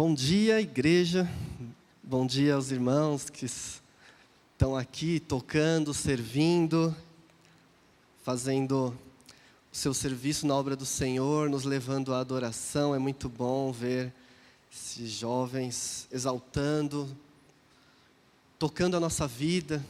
[0.00, 1.28] Bom dia, igreja.
[2.04, 6.94] Bom dia aos irmãos que estão aqui tocando, servindo,
[8.22, 8.96] fazendo
[9.72, 12.94] o seu serviço na obra do Senhor, nos levando à adoração.
[12.94, 14.14] É muito bom ver
[14.72, 17.08] esses jovens exaltando,
[18.56, 19.84] tocando a nossa vida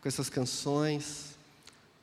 [0.00, 1.36] com essas canções,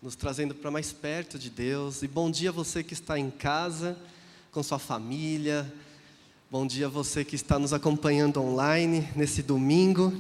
[0.02, 2.04] nos trazendo para mais perto de Deus.
[2.04, 3.98] E bom dia você que está em casa,
[4.52, 5.66] com sua família.
[6.50, 10.14] Bom dia você que está nos acompanhando online nesse domingo.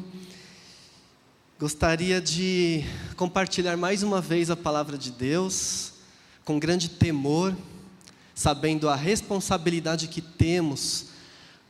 [1.57, 2.83] Gostaria de
[3.15, 5.93] compartilhar mais uma vez a palavra de Deus,
[6.43, 7.55] com grande temor,
[8.35, 11.05] sabendo a responsabilidade que temos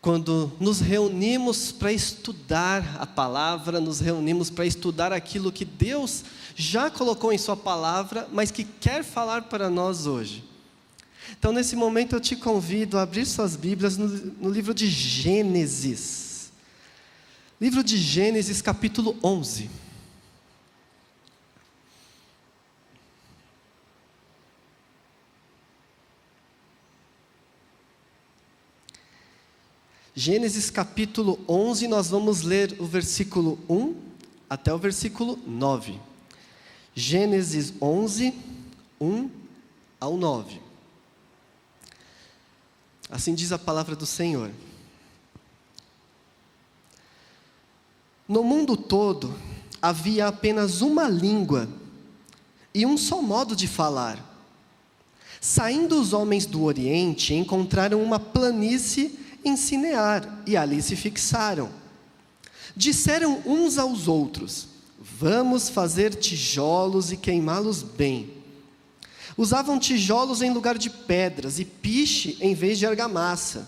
[0.02, 6.24] quando nos reunimos para estudar a palavra, nos reunimos para estudar aquilo que Deus
[6.56, 10.44] já colocou em Sua palavra, mas que quer falar para nós hoje.
[11.38, 16.52] Então, nesse momento, eu te convido a abrir suas Bíblias no, no livro de Gênesis.
[17.60, 19.70] Livro de Gênesis, capítulo 11.
[30.20, 33.96] Gênesis capítulo 11, nós vamos ler o versículo 1
[34.50, 36.00] até o versículo 9.
[36.96, 38.34] Gênesis 11,
[39.00, 39.30] 1
[40.00, 40.67] ao 9.
[43.10, 44.52] Assim diz a palavra do Senhor.
[48.28, 49.34] No mundo todo
[49.82, 51.70] havia apenas uma língua
[52.74, 54.24] e um só modo de falar.
[55.40, 61.70] Saindo os homens do Oriente, encontraram uma planície em Sinear, e ali se fixaram.
[62.76, 64.68] Disseram uns aos outros:
[65.00, 68.37] Vamos fazer tijolos e queimá-los bem.
[69.38, 73.68] Usavam tijolos em lugar de pedras e piche em vez de argamassa.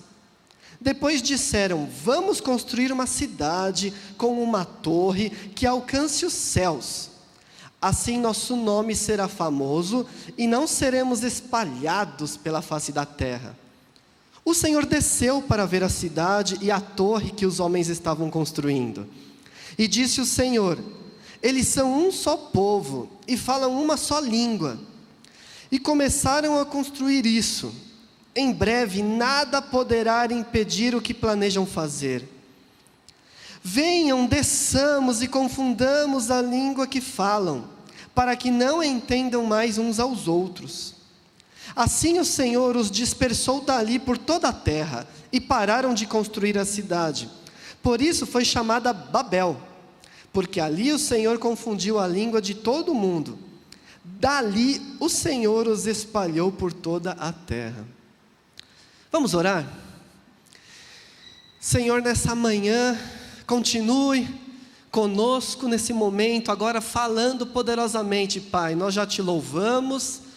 [0.82, 7.10] Depois disseram: Vamos construir uma cidade com uma torre que alcance os céus.
[7.82, 10.06] Assim nosso nome será famoso
[10.38, 13.58] e não seremos espalhados pela face da terra.
[14.44, 19.08] O Senhor desceu para ver a cidade e a torre que os homens estavam construindo.
[19.78, 20.80] E disse o Senhor:
[21.42, 24.80] Eles são um só povo e falam uma só língua.
[25.72, 27.74] E começaram a construir isso.
[28.36, 32.28] Em breve nada poderá impedir o que planejam fazer.
[33.62, 37.68] Venham, desçamos e confundamos a língua que falam,
[38.16, 40.96] para que não entendam mais uns aos outros.
[41.76, 46.66] Assim o Senhor os dispersou dali por toda a terra e pararam de construir a
[46.66, 47.30] cidade.
[47.82, 49.60] Por isso foi chamada Babel,
[50.34, 53.38] porque ali o Senhor confundiu a língua de todo o mundo.
[54.18, 57.86] Dali o Senhor os espalhou por toda a terra.
[59.12, 59.68] Vamos orar?
[61.60, 62.98] Senhor, nessa manhã,
[63.46, 64.28] continue
[64.90, 68.76] conosco nesse momento, agora falando poderosamente, Pai.
[68.76, 70.30] Nós já te louvamos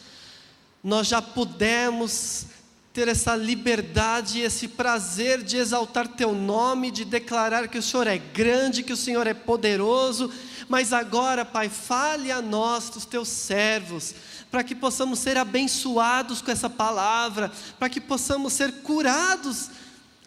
[0.82, 2.46] nós já pudemos
[2.92, 8.18] ter essa liberdade, esse prazer de exaltar Teu nome, de declarar que o Senhor é
[8.18, 10.30] grande, que o Senhor é poderoso,
[10.68, 14.14] mas agora, Pai, fale a nós, os Teus servos,
[14.50, 19.70] para que possamos ser abençoados com essa palavra, para que possamos ser curados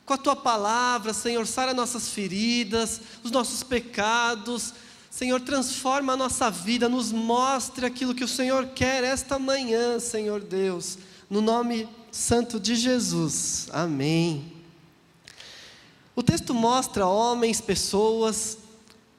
[0.03, 4.73] com a Tua palavra, Senhor, sara nossas feridas, os nossos pecados,
[5.11, 10.41] Senhor, transforma a nossa vida, nos mostre aquilo que o Senhor quer esta manhã, Senhor
[10.41, 10.97] Deus,
[11.29, 13.67] no nome santo de Jesus.
[13.73, 14.53] Amém.
[16.15, 18.57] O texto mostra homens, pessoas,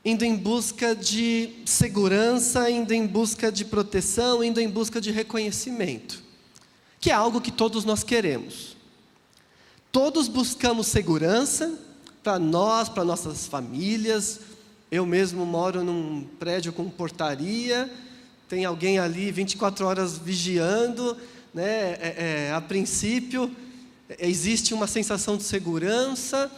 [0.02, 6.22] indo em busca de segurança, indo em busca de proteção, indo em busca de reconhecimento,
[6.98, 8.74] que é algo que todos nós queremos.
[9.92, 11.78] Todos buscamos segurança
[12.22, 14.40] para nós, para nossas famílias,
[14.90, 17.92] eu mesmo moro num prédio com portaria,
[18.49, 21.14] tem alguém ali 24 horas vigiando,
[21.56, 21.97] né?
[21.99, 23.50] É, é, a princípio
[24.19, 26.53] existe uma sensação de segurança,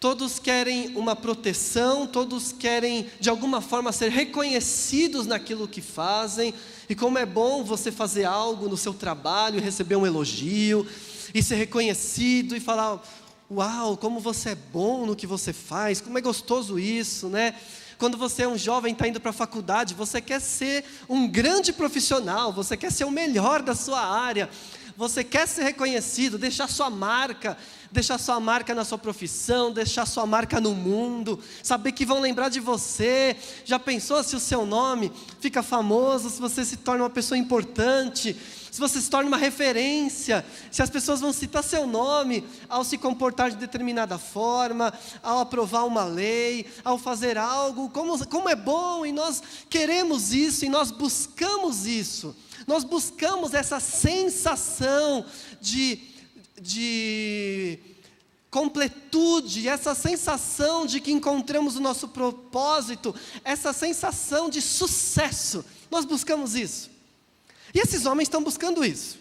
[0.00, 6.54] todos querem uma proteção, todos querem de alguma forma ser reconhecidos naquilo que fazem,
[6.88, 10.86] e como é bom você fazer algo no seu trabalho, receber um elogio,
[11.34, 12.98] e ser reconhecido e falar:
[13.52, 17.56] Uau, como você é bom no que você faz, como é gostoso isso, né?
[17.98, 21.72] Quando você é um jovem, está indo para a faculdade, você quer ser um grande
[21.72, 24.48] profissional, você quer ser o melhor da sua área,
[24.96, 27.58] você quer ser reconhecido, deixar sua marca,
[27.90, 32.50] deixar sua marca na sua profissão, deixar sua marca no mundo, saber que vão lembrar
[32.50, 33.36] de você.
[33.64, 35.10] Já pensou se o seu nome
[35.40, 38.36] fica famoso, se você se torna uma pessoa importante,
[38.70, 42.96] se você se torna uma referência, se as pessoas vão citar seu nome ao se
[42.96, 49.04] comportar de determinada forma, ao aprovar uma lei, ao fazer algo, como, como é bom,
[49.04, 52.36] e nós queremos isso, e nós buscamos isso.
[52.66, 55.24] Nós buscamos essa sensação
[55.60, 56.00] de,
[56.60, 57.78] de
[58.50, 65.64] completude, essa sensação de que encontramos o nosso propósito, essa sensação de sucesso.
[65.90, 66.99] Nós buscamos isso.
[67.74, 69.18] E esses homens estão buscando isso.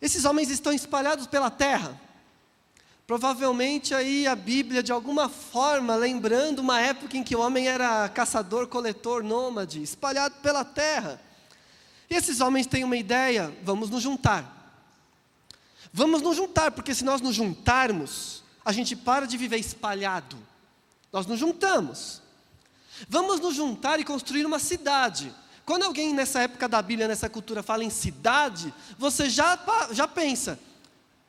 [0.00, 2.00] Esses homens estão espalhados pela terra.
[3.06, 8.08] Provavelmente aí a Bíblia, de alguma forma, lembrando uma época em que o homem era
[8.08, 11.20] caçador, coletor, nômade, espalhado pela terra.
[12.08, 14.60] E esses homens têm uma ideia: vamos nos juntar.
[15.92, 20.38] Vamos nos juntar, porque se nós nos juntarmos, a gente para de viver espalhado.
[21.12, 22.22] Nós nos juntamos.
[23.08, 25.34] Vamos nos juntar e construir uma cidade.
[25.64, 29.58] Quando alguém nessa época da Bíblia, nessa cultura, fala em cidade, você já,
[29.92, 30.58] já pensa: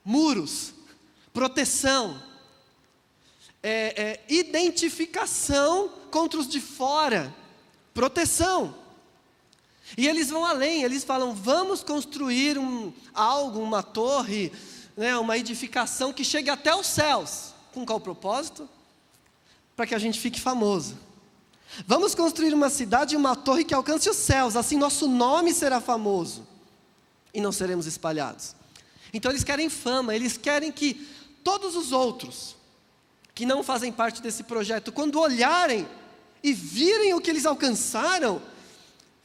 [0.03, 0.73] muros,
[1.31, 2.21] proteção,
[3.61, 7.33] é, é, identificação contra os de fora,
[7.93, 8.75] proteção.
[9.97, 14.51] E eles vão além, eles falam: vamos construir um, algo, uma torre,
[14.97, 17.53] né, uma edificação que chegue até os céus.
[17.71, 18.67] Com qual propósito?
[19.75, 20.97] Para que a gente fique famoso.
[21.87, 25.81] Vamos construir uma cidade e uma torre que alcance os céus, assim nosso nome será
[25.81, 26.47] famoso
[27.33, 28.55] e não seremos espalhados.
[29.13, 31.07] Então eles querem fama, eles querem que
[31.43, 32.55] todos os outros
[33.33, 35.87] que não fazem parte desse projeto, quando olharem
[36.43, 38.41] e virem o que eles alcançaram,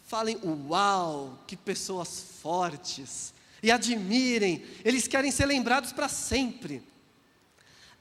[0.06, 3.34] falem: Uau, que pessoas fortes!
[3.62, 6.82] E admirem, eles querem ser lembrados para sempre.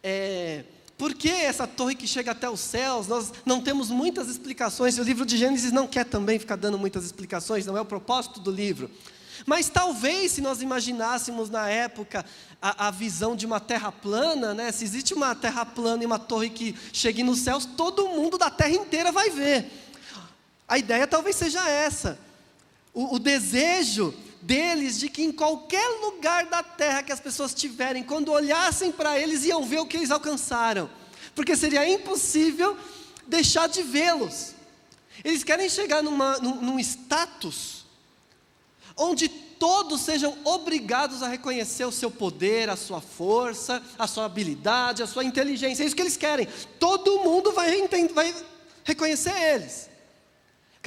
[0.03, 0.63] É,
[0.97, 3.07] por que essa torre que chega até os céus?
[3.07, 7.05] Nós não temos muitas explicações, o livro de Gênesis não quer também ficar dando muitas
[7.05, 8.89] explicações, não é o propósito do livro.
[9.45, 12.25] Mas talvez, se nós imaginássemos na época
[12.59, 14.71] a, a, visão de uma terra plana, né?
[14.71, 18.49] se existe uma terra plana e uma torre que chegue nos céus, todo mundo da
[18.49, 19.71] terra inteira vai ver.
[20.67, 22.17] A ideia talvez seja essa.
[22.91, 24.13] O, o desejo
[24.47, 29.19] deles de que em qualquer lugar da terra que as pessoas tiverem, quando olhassem para
[29.19, 30.89] eles, iam ver o que eles alcançaram,
[31.35, 32.77] porque seria impossível
[33.27, 34.53] deixar de vê-los.
[35.21, 37.85] Eles querem chegar numa, num, num status
[38.95, 45.03] onde todos sejam obrigados a reconhecer o seu poder, a sua força, a sua habilidade,
[45.03, 45.83] a sua inteligência.
[45.83, 46.47] É isso que eles querem.
[46.79, 47.69] Todo mundo vai,
[48.13, 48.35] vai
[48.85, 49.89] reconhecer eles.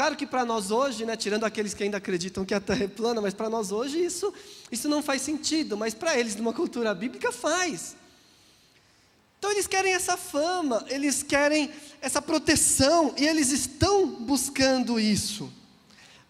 [0.00, 2.88] Claro que para nós hoje, né, tirando aqueles que ainda acreditam que a Terra é
[2.88, 4.32] plana, mas para nós hoje isso,
[4.72, 7.94] isso não faz sentido, mas para eles, numa cultura bíblica, faz.
[9.38, 11.70] Então eles querem essa fama, eles querem
[12.00, 15.52] essa proteção, e eles estão buscando isso.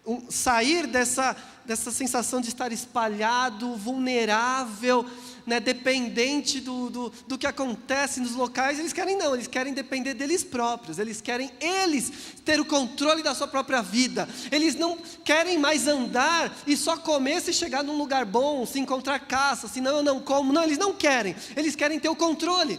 [0.04, 5.08] Um, sair dessa, dessa sensação de estar espalhado, vulnerável,
[5.50, 10.14] né, dependente do, do, do que acontece nos locais, eles querem não, eles querem depender
[10.14, 12.12] deles próprios, eles querem eles
[12.44, 17.42] ter o controle da sua própria vida, eles não querem mais andar e só comer
[17.42, 20.94] se chegar num lugar bom, se encontrar caça, senão eu não como, não, eles não
[20.94, 22.78] querem, eles querem ter o controle.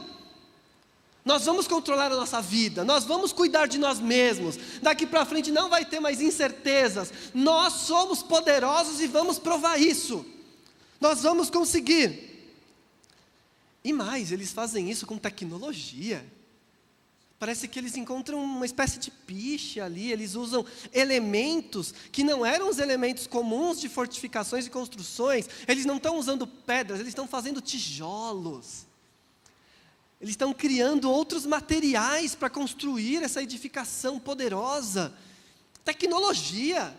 [1.26, 4.58] Nós vamos controlar a nossa vida, nós vamos cuidar de nós mesmos.
[4.82, 7.12] Daqui para frente não vai ter mais incertezas.
[7.34, 10.26] Nós somos poderosos e vamos provar isso.
[11.02, 12.31] Nós vamos conseguir.
[13.84, 16.26] E mais, eles fazem isso com tecnologia.
[17.42, 22.70] Parece que eles encontram uma espécie de piche ali, eles usam elementos que não eram
[22.70, 25.50] os elementos comuns de fortificações e construções.
[25.68, 28.86] Eles não estão usando pedras, eles estão fazendo tijolos.
[30.22, 35.12] Eles estão criando outros materiais para construir essa edificação poderosa.
[35.84, 36.96] Tecnologia.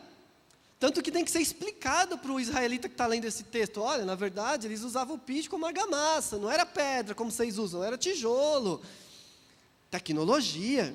[0.83, 3.81] Tanto que tem que ser explicado para o israelita que está lendo esse texto.
[3.81, 7.85] Olha, na verdade, eles usavam o piche como argamassa, não era pedra como vocês usam,
[7.85, 8.83] era tijolo.
[9.93, 10.93] Tecnologia.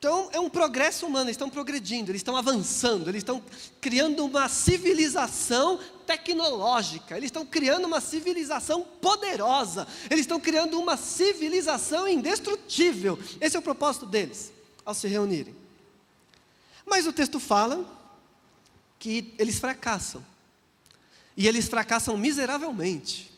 [0.00, 3.40] Então, é um progresso humano, eles estão progredindo, eles estão avançando, eles estão
[3.80, 12.08] criando uma civilização tecnológica, eles estão criando uma civilização poderosa, eles estão criando uma civilização
[12.08, 13.16] indestrutível.
[13.40, 14.52] Esse é o propósito deles,
[14.84, 15.54] ao se reunirem.
[16.84, 18.01] Mas o texto fala
[19.02, 20.24] que eles fracassam.
[21.36, 23.32] E eles fracassam miseravelmente.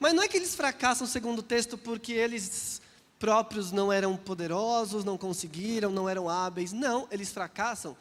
[0.00, 2.82] Mas não é que eles fracassam, segundo o texto, porque eles
[3.16, 6.72] próprios não eram poderosos, não conseguiram, não eram hábeis.
[6.72, 7.96] Não, eles fracassam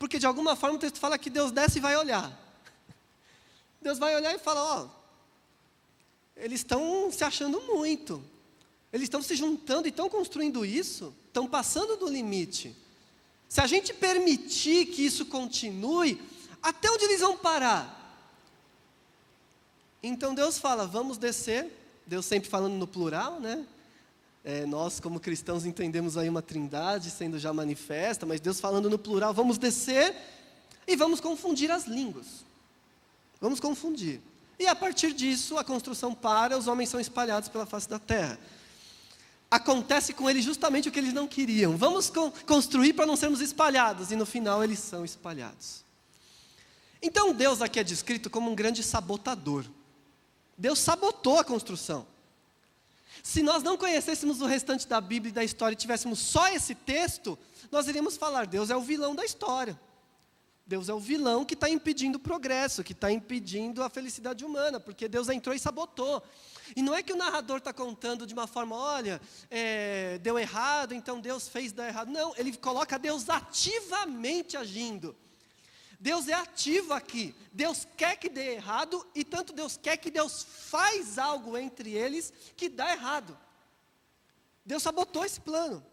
[0.00, 2.32] porque de alguma forma o texto fala que Deus desce e vai olhar.
[3.82, 4.88] Deus vai olhar e fala: Ó,
[6.34, 8.24] eles estão se achando muito.
[8.90, 12.74] Eles estão se juntando e estão construindo isso, estão passando do limite.
[13.50, 16.22] Se a gente permitir que isso continue,
[16.62, 18.16] até onde eles vão parar?
[20.00, 21.66] Então Deus fala: vamos descer.
[22.06, 23.66] Deus sempre falando no plural, né?
[24.44, 28.96] É, nós, como cristãos, entendemos aí uma trindade sendo já manifesta, mas Deus falando no
[28.96, 30.14] plural: vamos descer
[30.86, 32.44] e vamos confundir as línguas.
[33.40, 34.20] Vamos confundir.
[34.60, 38.38] E a partir disso, a construção para, os homens são espalhados pela face da terra.
[39.50, 41.76] Acontece com eles justamente o que eles não queriam.
[41.76, 42.12] Vamos
[42.46, 45.84] construir para não sermos espalhados, e no final eles são espalhados.
[47.02, 49.64] Então Deus aqui é descrito como um grande sabotador.
[50.56, 52.06] Deus sabotou a construção.
[53.22, 56.74] Se nós não conhecêssemos o restante da Bíblia e da história e tivéssemos só esse
[56.74, 57.38] texto,
[57.72, 59.78] nós iríamos falar: Deus é o vilão da história.
[60.66, 64.78] Deus é o vilão que está impedindo o progresso, que está impedindo a felicidade humana,
[64.78, 66.22] porque Deus entrou e sabotou.
[66.74, 70.94] E não é que o narrador está contando de uma forma, olha, é, deu errado,
[70.94, 72.10] então Deus fez dar errado.
[72.10, 75.16] Não, ele coloca Deus ativamente agindo.
[75.98, 77.34] Deus é ativo aqui.
[77.52, 82.32] Deus quer que dê errado, e tanto Deus quer que Deus faz algo entre eles
[82.56, 83.38] que dá errado.
[84.64, 85.84] Deus sabotou esse plano.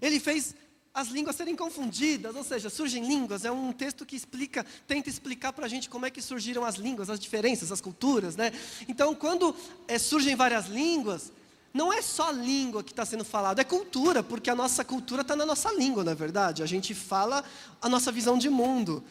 [0.00, 0.54] Ele fez
[1.00, 5.52] as línguas serem confundidas, ou seja, surgem línguas, é um texto que explica, tenta explicar
[5.52, 8.52] para a gente como é que surgiram as línguas, as diferenças, as culturas, né?
[8.86, 9.56] Então, quando
[9.88, 11.32] é, surgem várias línguas,
[11.72, 15.34] não é só língua que está sendo falado, é cultura, porque a nossa cultura está
[15.34, 16.62] na nossa língua, na verdade.
[16.62, 17.44] A gente fala
[17.80, 19.02] a nossa visão de mundo.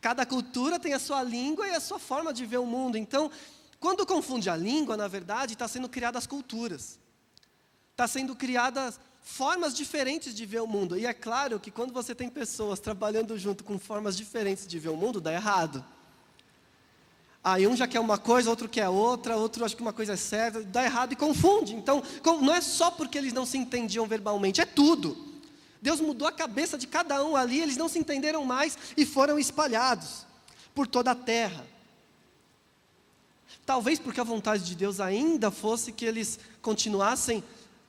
[0.00, 2.98] Cada cultura tem a sua língua e a sua forma de ver o mundo.
[2.98, 3.30] Então,
[3.80, 6.98] quando confunde a língua, na verdade, está sendo criadas culturas.
[7.92, 10.96] Está sendo criadas formas diferentes de ver o mundo.
[10.98, 14.90] E é claro que quando você tem pessoas trabalhando junto com formas diferentes de ver
[14.90, 15.82] o mundo, dá errado.
[17.42, 20.16] Aí um já quer uma coisa, outro quer outra, outro acha que uma coisa é
[20.16, 21.74] certa, dá errado e confunde.
[21.74, 22.02] Então,
[22.42, 25.16] não é só porque eles não se entendiam verbalmente, é tudo.
[25.80, 29.38] Deus mudou a cabeça de cada um ali, eles não se entenderam mais e foram
[29.38, 30.26] espalhados
[30.74, 31.66] por toda a terra.
[33.66, 37.42] Talvez porque a vontade de Deus ainda fosse que eles continuassem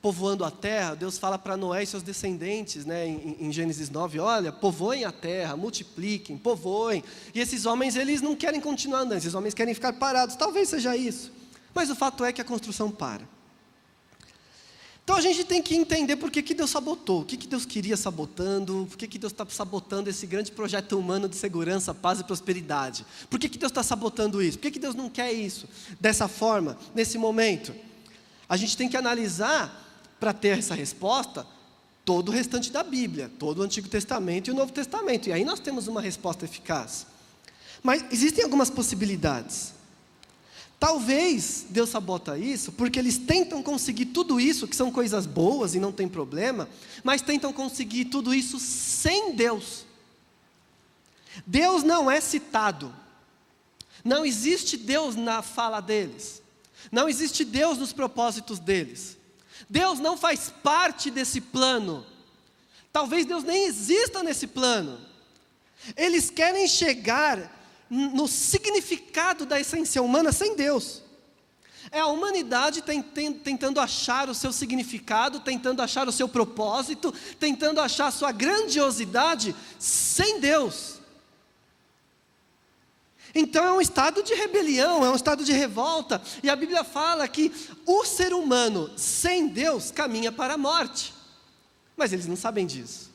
[0.06, 4.20] povoando a terra, Deus fala para Noé e seus descendentes, né, em, em, Gênesis 9,
[4.20, 7.02] olha, povoem a terra, multipliquem, povoem.
[7.34, 10.96] E esses homens, eles não querem continuar andando, esses homens querem ficar parados, talvez seja
[10.96, 11.32] isso.
[11.74, 13.28] Mas o fato é que a construção para.
[15.02, 17.66] Então a gente tem que entender por que, que Deus sabotou, o que, que Deus
[17.66, 22.20] queria sabotando, por que, que Deus está sabotando esse grande projeto humano de segurança, paz
[22.20, 23.04] e prosperidade.
[23.28, 24.56] Por que, que Deus está sabotando isso?
[24.56, 27.74] Por que, que Deus não quer isso dessa forma, nesse momento?
[28.48, 29.82] A gente tem que analisar
[30.18, 31.46] para ter essa resposta
[32.04, 35.28] todo o restante da Bíblia, todo o Antigo Testamento e o Novo Testamento.
[35.28, 37.06] E aí nós temos uma resposta eficaz.
[37.82, 39.74] Mas existem algumas possibilidades.
[40.78, 45.80] Talvez Deus sabota isso porque eles tentam conseguir tudo isso, que são coisas boas e
[45.80, 46.68] não tem problema,
[47.02, 49.84] mas tentam conseguir tudo isso sem Deus.
[51.46, 52.94] Deus não é citado.
[54.04, 56.40] Não existe Deus na fala deles.
[56.92, 59.16] Não existe Deus nos propósitos deles.
[59.68, 62.04] Deus não faz parte desse plano.
[62.92, 64.98] Talvez Deus nem exista nesse plano.
[65.96, 67.52] Eles querem chegar
[67.90, 71.02] no significado da essência humana sem Deus.
[71.90, 78.08] É a humanidade tentando achar o seu significado, tentando achar o seu propósito, tentando achar
[78.08, 80.95] a sua grandiosidade sem Deus.
[83.38, 87.28] Então é um estado de rebelião, é um estado de revolta, e a Bíblia fala
[87.28, 87.52] que
[87.84, 91.12] o ser humano sem Deus caminha para a morte.
[91.94, 93.10] Mas eles não sabem disso.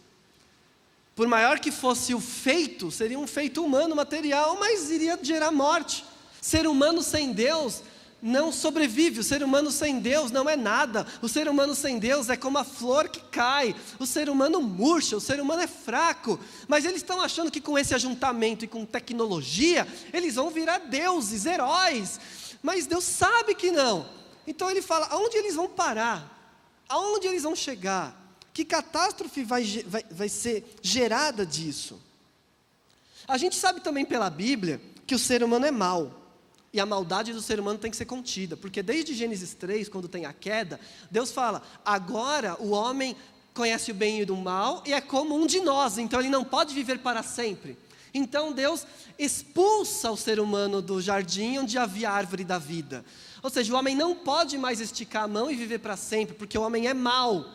[1.15, 6.05] Por maior que fosse o feito, seria um feito humano, material, mas iria gerar morte.
[6.39, 7.81] Ser humano sem Deus
[8.21, 9.19] não sobrevive.
[9.19, 11.07] O ser humano sem Deus não é nada.
[11.21, 13.75] O ser humano sem Deus é como a flor que cai.
[13.97, 16.39] O ser humano murcha, o ser humano é fraco.
[16.67, 21.45] Mas eles estão achando que com esse ajuntamento e com tecnologia, eles vão virar deuses,
[21.45, 22.19] heróis.
[22.61, 24.07] Mas Deus sabe que não.
[24.45, 26.37] Então ele fala: aonde eles vão parar?
[26.87, 28.19] Aonde eles vão chegar?
[28.53, 32.01] Que catástrofe vai, vai, vai ser gerada disso?
[33.27, 36.20] A gente sabe também pela Bíblia que o ser humano é mau.
[36.73, 40.07] E a maldade do ser humano tem que ser contida, porque desde Gênesis 3, quando
[40.07, 43.15] tem a queda, Deus fala: agora o homem
[43.53, 46.45] conhece o bem e o mal e é como um de nós, então ele não
[46.45, 47.77] pode viver para sempre.
[48.13, 48.85] Então Deus
[49.17, 53.05] expulsa o ser humano do jardim onde havia a árvore da vida.
[53.43, 56.57] Ou seja, o homem não pode mais esticar a mão e viver para sempre, porque
[56.57, 57.45] o homem é mau.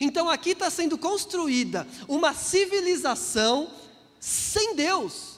[0.00, 3.70] Então aqui está sendo construída uma civilização
[4.20, 5.37] sem Deus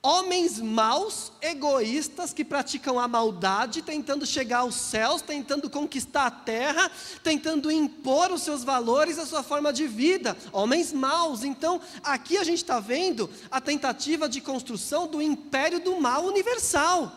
[0.00, 6.88] Homens maus, egoístas, que praticam a maldade, tentando chegar aos céus, tentando conquistar a terra,
[7.22, 10.36] tentando impor os seus valores, a sua forma de vida.
[10.52, 11.42] Homens maus.
[11.42, 17.12] Então, aqui a gente está vendo a tentativa de construção do império do mal universal,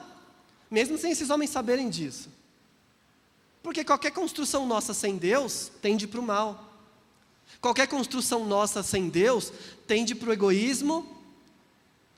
[0.70, 2.30] mesmo sem esses homens saberem disso.
[3.62, 6.68] Porque qualquer construção nossa sem Deus tende para o mal.
[7.60, 9.54] Qualquer construção nossa sem Deus
[9.86, 11.21] tende para o egoísmo,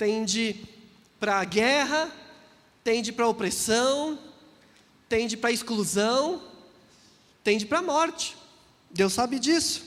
[0.04, 0.58] tende
[1.18, 2.12] para a guerra,
[2.84, 4.20] tende para a opressão,
[5.08, 6.44] tende para a exclusão,
[7.42, 8.36] tende para a morte.
[8.92, 9.86] Deus sabe disso.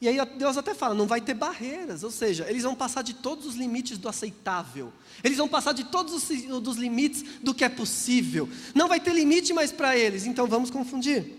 [0.00, 3.14] E aí Deus até fala, não vai ter barreiras, ou seja, eles vão passar de
[3.14, 4.92] todos os limites do aceitável.
[5.24, 8.48] Eles vão passar de todos os dos limites do que é possível.
[8.76, 11.36] Não vai ter limite mais para eles, então vamos confundir.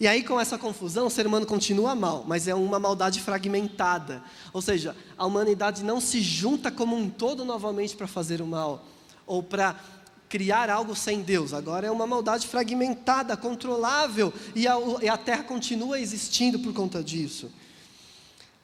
[0.00, 4.24] E aí, com essa confusão, o ser humano continua mal, mas é uma maldade fragmentada.
[4.50, 8.82] Ou seja, a humanidade não se junta como um todo novamente para fazer o mal,
[9.26, 9.78] ou para
[10.26, 11.52] criar algo sem Deus.
[11.52, 17.04] Agora é uma maldade fragmentada, controlável, e a, e a terra continua existindo por conta
[17.04, 17.52] disso.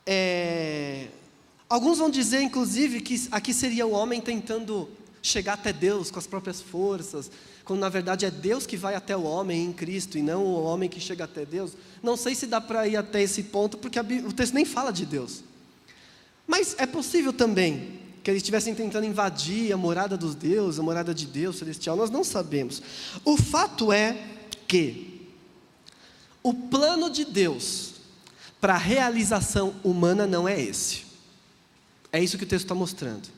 [0.06, 1.08] É...
[1.68, 4.88] Alguns vão dizer, inclusive, que aqui seria o homem tentando
[5.20, 7.30] chegar até Deus com as próprias forças,
[7.66, 10.62] quando na verdade é Deus que vai até o homem em Cristo e não o
[10.62, 11.72] homem que chega até Deus.
[12.00, 15.04] Não sei se dá para ir até esse ponto, porque o texto nem fala de
[15.04, 15.42] Deus.
[16.46, 21.12] Mas é possível também que eles estivessem tentando invadir a morada dos deuses, a morada
[21.12, 22.80] de Deus celestial, nós não sabemos.
[23.24, 24.16] O fato é
[24.68, 25.28] que
[26.42, 27.94] o plano de Deus
[28.60, 31.04] para a realização humana não é esse.
[32.12, 33.35] É isso que o texto está mostrando.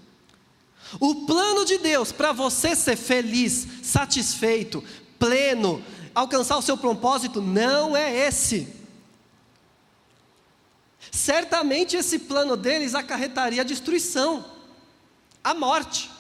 [0.99, 4.83] O plano de Deus para você ser feliz, satisfeito,
[5.19, 5.83] pleno,
[6.15, 8.69] alcançar o seu propósito não é esse.
[11.11, 14.45] Certamente esse plano deles acarretaria a destruição,
[15.43, 16.11] a morte.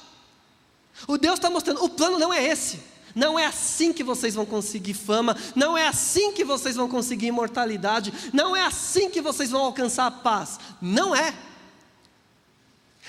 [1.06, 2.80] O Deus está mostrando, o plano não é esse.
[3.14, 7.26] Não é assim que vocês vão conseguir fama, não é assim que vocês vão conseguir
[7.26, 10.58] imortalidade, não é assim que vocês vão alcançar a paz.
[10.80, 11.34] Não é.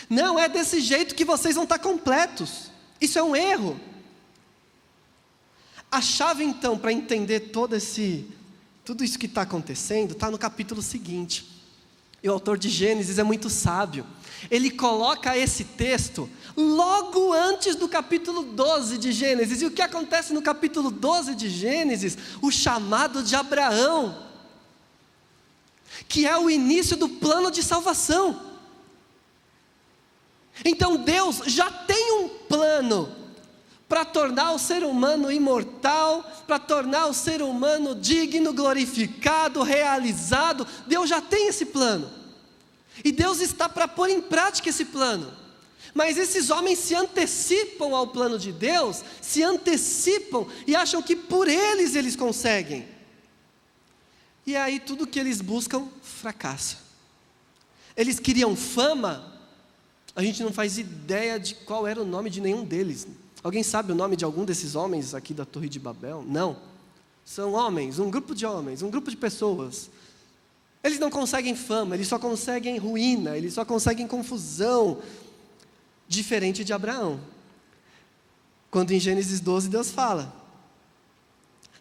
[0.08, 2.72] Não é desse jeito que vocês vão estar completos.
[3.02, 3.80] Isso é um erro.
[5.92, 8.28] A chave então para entender todo esse,
[8.86, 11.60] tudo isso que está acontecendo está no capítulo seguinte.
[12.22, 14.06] E o autor de Gênesis é muito sábio.
[14.52, 19.62] Ele coloca esse texto logo antes do capítulo 12 de Gênesis.
[19.62, 22.18] E o que acontece no capítulo 12 de Gênesis?
[22.42, 24.28] O chamado de Abraão,
[26.08, 28.49] que é o início do plano de salvação.
[30.64, 33.16] Então Deus já tem um plano
[33.88, 40.68] para tornar o ser humano imortal, para tornar o ser humano digno, glorificado, realizado.
[40.86, 42.10] Deus já tem esse plano.
[43.04, 45.34] E Deus está para pôr em prática esse plano.
[45.94, 51.48] Mas esses homens se antecipam ao plano de Deus, se antecipam e acham que por
[51.48, 52.88] eles eles conseguem.
[54.46, 56.78] E aí tudo que eles buscam fracassa.
[57.98, 59.29] Eles queriam fama,
[60.20, 63.08] a gente não faz ideia de qual era o nome de nenhum deles.
[63.42, 66.26] Alguém sabe o nome de algum desses homens aqui da Torre de Babel?
[66.28, 66.58] Não.
[67.24, 69.90] São homens, um grupo de homens, um grupo de pessoas.
[70.84, 74.98] Eles não conseguem fama, eles só conseguem ruína, eles só conseguem confusão.
[76.06, 77.18] Diferente de Abraão.
[78.70, 80.36] Quando em Gênesis 12 Deus fala: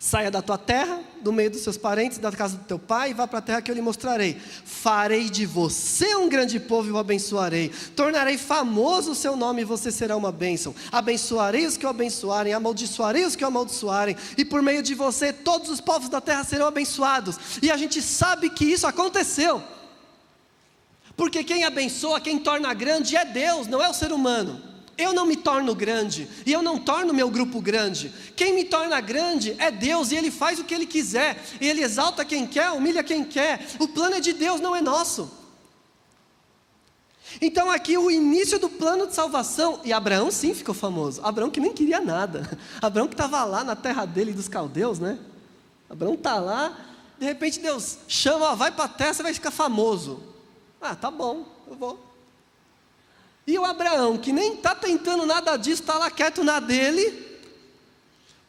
[0.00, 3.14] Saia da tua terra, do meio dos seus parentes, da casa do teu pai, e
[3.14, 4.36] vá para a terra que eu lhe mostrarei.
[4.64, 7.72] Farei de você um grande povo e o abençoarei.
[7.96, 10.72] Tornarei famoso o seu nome e você será uma bênção.
[10.92, 15.32] Abençoarei os que o abençoarem, amaldiçoarei os que o amaldiçoarem, e por meio de você
[15.32, 17.36] todos os povos da terra serão abençoados.
[17.60, 19.60] E a gente sabe que isso aconteceu.
[21.16, 24.67] Porque quem abençoa, quem torna grande é Deus, não é o ser humano.
[24.98, 28.12] Eu não me torno grande e eu não torno meu grupo grande.
[28.34, 31.40] Quem me torna grande é Deus e Ele faz o que Ele quiser.
[31.60, 33.64] Ele exalta quem quer, humilha quem quer.
[33.78, 35.30] O plano é de Deus, não é nosso.
[37.40, 41.20] Então aqui o início do plano de salvação, e Abraão sim ficou famoso.
[41.22, 42.58] Abraão que nem queria nada.
[42.82, 45.16] Abraão que estava lá na terra dele dos caldeus, né?
[45.88, 46.76] Abraão está lá,
[47.18, 50.22] de repente Deus chama, ó, vai para a terra, você vai ficar famoso.
[50.80, 52.07] Ah, tá bom, eu vou.
[53.48, 57.26] E o Abraão, que nem está tentando nada disso, está lá quieto na dele,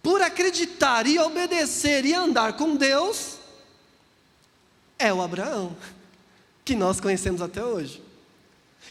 [0.03, 3.37] por acreditar e obedecer e andar com Deus,
[4.97, 5.73] é o Abraão,
[6.65, 8.03] que nós conhecemos até hoje,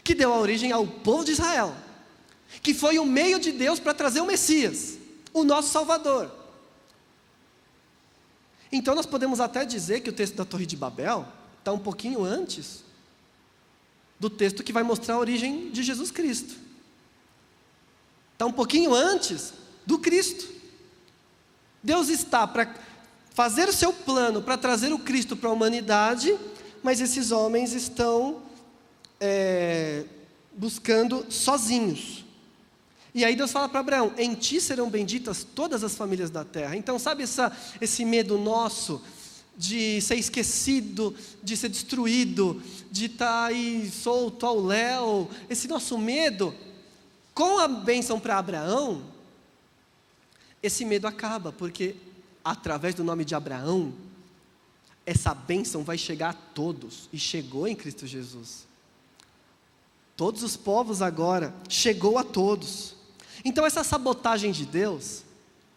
[0.03, 1.75] que deu a origem ao povo de Israel,
[2.63, 4.97] que foi o meio de Deus para trazer o Messias,
[5.31, 6.31] o nosso Salvador.
[8.71, 11.27] Então nós podemos até dizer que o texto da Torre de Babel
[11.59, 12.88] está um pouquinho antes
[14.19, 16.55] do texto que vai mostrar a origem de Jesus Cristo.
[18.33, 19.53] Está um pouquinho antes
[19.85, 20.47] do Cristo.
[21.81, 22.73] Deus está para
[23.33, 26.37] fazer o seu plano para trazer o Cristo para a humanidade,
[26.83, 28.41] mas esses homens estão
[29.19, 30.03] é,
[30.53, 32.25] buscando sozinhos.
[33.13, 36.75] E aí Deus fala para Abraão: Em ti serão benditas todas as famílias da terra.
[36.75, 37.51] Então, sabe essa,
[37.81, 39.01] esse medo nosso
[39.59, 45.97] de ser esquecido, de ser destruído, de estar tá aí solto ao léu, esse nosso
[45.97, 46.55] medo,
[47.33, 49.03] com a bênção para Abraão,
[50.63, 51.97] esse medo acaba, porque
[52.41, 53.93] através do nome de Abraão,
[55.05, 58.65] essa bênção vai chegar a todos, e chegou em Cristo Jesus.
[60.15, 62.95] Todos os povos agora, chegou a todos.
[63.43, 65.25] Então, essa sabotagem de Deus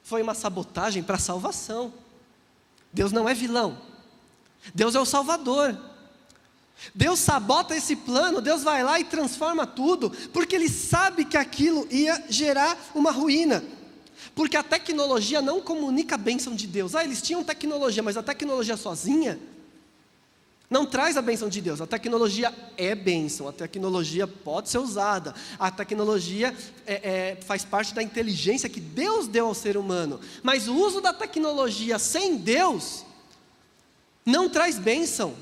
[0.05, 1.93] foi uma sabotagem para a salvação.
[2.93, 3.79] Deus não é vilão,
[4.75, 5.79] Deus é o Salvador.
[6.93, 11.87] Deus sabota esse plano, Deus vai lá e transforma tudo, porque Ele sabe que aquilo
[11.89, 13.63] ia gerar uma ruína.
[14.35, 16.97] Porque a tecnologia não comunica a bênção de Deus.
[16.97, 19.39] Ah, eles tinham tecnologia, mas a tecnologia sozinha
[20.73, 21.83] não traz a bênção de Deus.
[21.83, 26.57] A tecnologia é bênção, a tecnologia pode ser usada, a tecnologia
[26.87, 30.19] é, é, faz parte da inteligência que Deus deu ao ser humano.
[30.43, 33.05] Mas o uso da tecnologia sem Deus
[34.25, 35.35] não traz bênção,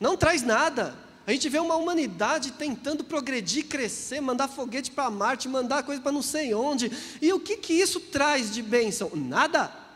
[0.00, 0.96] não traz nada.
[1.24, 6.10] A gente vê uma humanidade tentando progredir, crescer, mandar foguete para Marte, mandar coisa para
[6.10, 6.90] não sei onde.
[7.22, 9.12] E o que, que isso traz de bênção?
[9.14, 9.87] Nada.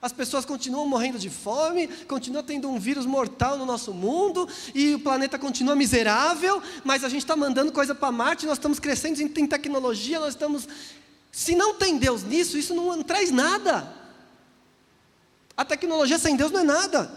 [0.00, 4.94] As pessoas continuam morrendo de fome, continua tendo um vírus mortal no nosso mundo, e
[4.94, 9.20] o planeta continua miserável, mas a gente está mandando coisa para Marte, nós estamos crescendo
[9.20, 10.68] em tecnologia, nós estamos.
[11.32, 13.92] Se não tem Deus nisso, isso não, não traz nada.
[15.56, 17.10] A tecnologia sem Deus não é nada.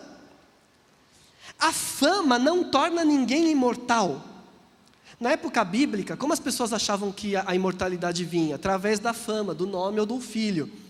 [1.59, 4.25] A fama não torna ninguém imortal.
[5.19, 8.55] Na época bíblica, como as pessoas achavam que a imortalidade vinha?
[8.55, 10.80] Através da fama, do nome ou do filho.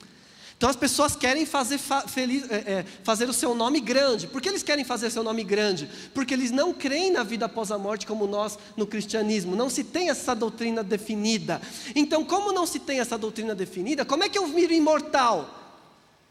[0.62, 4.28] Então as pessoas querem fazer, fa feliz, é, é, fazer o seu nome grande.
[4.28, 5.89] Por que eles querem fazer seu nome grande?
[6.13, 9.56] Porque eles não creem na vida após a morte como nós no cristianismo.
[9.56, 11.60] Não se tem essa doutrina definida.
[11.95, 15.50] Então, como não se tem essa doutrina definida, como é que eu viro imortal?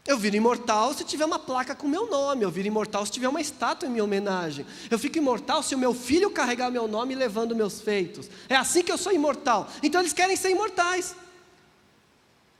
[0.07, 3.27] Eu viro imortal se tiver uma placa com meu nome, eu viro imortal se tiver
[3.27, 4.65] uma estátua em minha homenagem.
[4.89, 8.29] Eu fico imortal se o meu filho carregar meu nome levando meus feitos.
[8.47, 9.67] É assim que eu sou imortal.
[9.83, 11.17] Então eles querem ser imortais.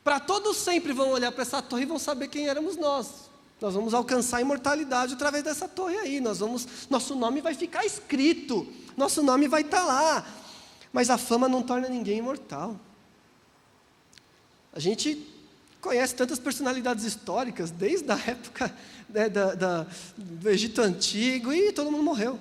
[0.03, 3.29] Para todos sempre vão olhar para essa torre e vão saber quem éramos nós.
[3.59, 6.19] Nós vamos alcançar a imortalidade através dessa torre aí.
[6.19, 10.25] Nós vamos, nosso nome vai ficar escrito, nosso nome vai estar tá lá.
[10.91, 12.79] Mas a fama não torna ninguém imortal.
[14.73, 15.27] A gente
[15.79, 18.73] conhece tantas personalidades históricas, desde a época
[19.09, 19.87] né, da, da,
[20.17, 22.39] do Egito Antigo, e todo mundo morreu.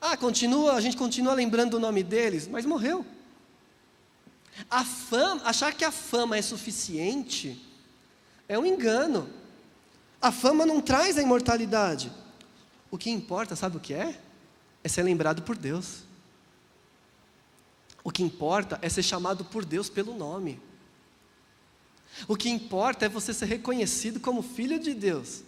[0.00, 3.06] Ah, continua, a gente continua lembrando o nome deles, mas morreu.
[4.70, 7.60] A fama, achar que a fama é suficiente
[8.48, 9.28] é um engano.
[10.20, 12.12] A fama não traz a imortalidade.
[12.90, 14.20] O que importa, sabe o que é?
[14.82, 16.04] É ser lembrado por Deus.
[18.02, 20.60] O que importa é ser chamado por Deus pelo nome.
[22.28, 25.42] O que importa é você ser reconhecido como filho de Deus.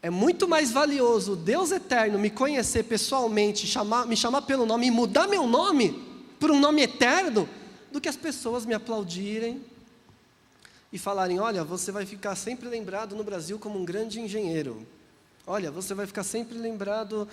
[0.00, 4.90] É muito mais valioso Deus eterno me conhecer pessoalmente, chamar, me chamar pelo nome e
[4.90, 7.48] mudar meu nome por um nome eterno,
[7.90, 9.64] do que as pessoas me aplaudirem
[10.92, 14.86] e falarem: olha, você vai ficar sempre lembrado no Brasil como um grande engenheiro.
[15.46, 17.28] Olha, você vai ficar sempre lembrado.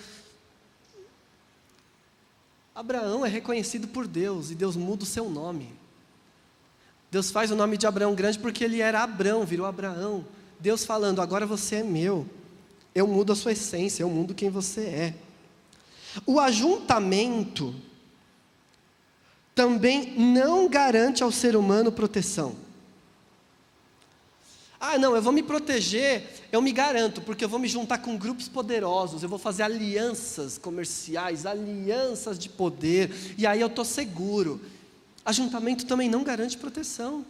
[2.74, 5.72] Abraão é reconhecido por Deus e Deus muda o seu nome.
[7.10, 10.24] Deus faz o nome de Abraão grande porque ele era Abrão, virou Abraão.
[10.58, 12.26] Deus falando: agora você é meu.
[12.94, 15.14] Eu mudo a sua essência, eu mudo quem você é.
[16.24, 17.74] O ajuntamento
[19.54, 22.56] também não garante ao ser humano proteção.
[24.80, 28.18] Ah, não, eu vou me proteger, eu me garanto, porque eu vou me juntar com
[28.18, 34.60] grupos poderosos, eu vou fazer alianças comerciais, alianças de poder, e aí eu estou seguro.
[35.24, 37.24] Ajuntamento também não garante proteção.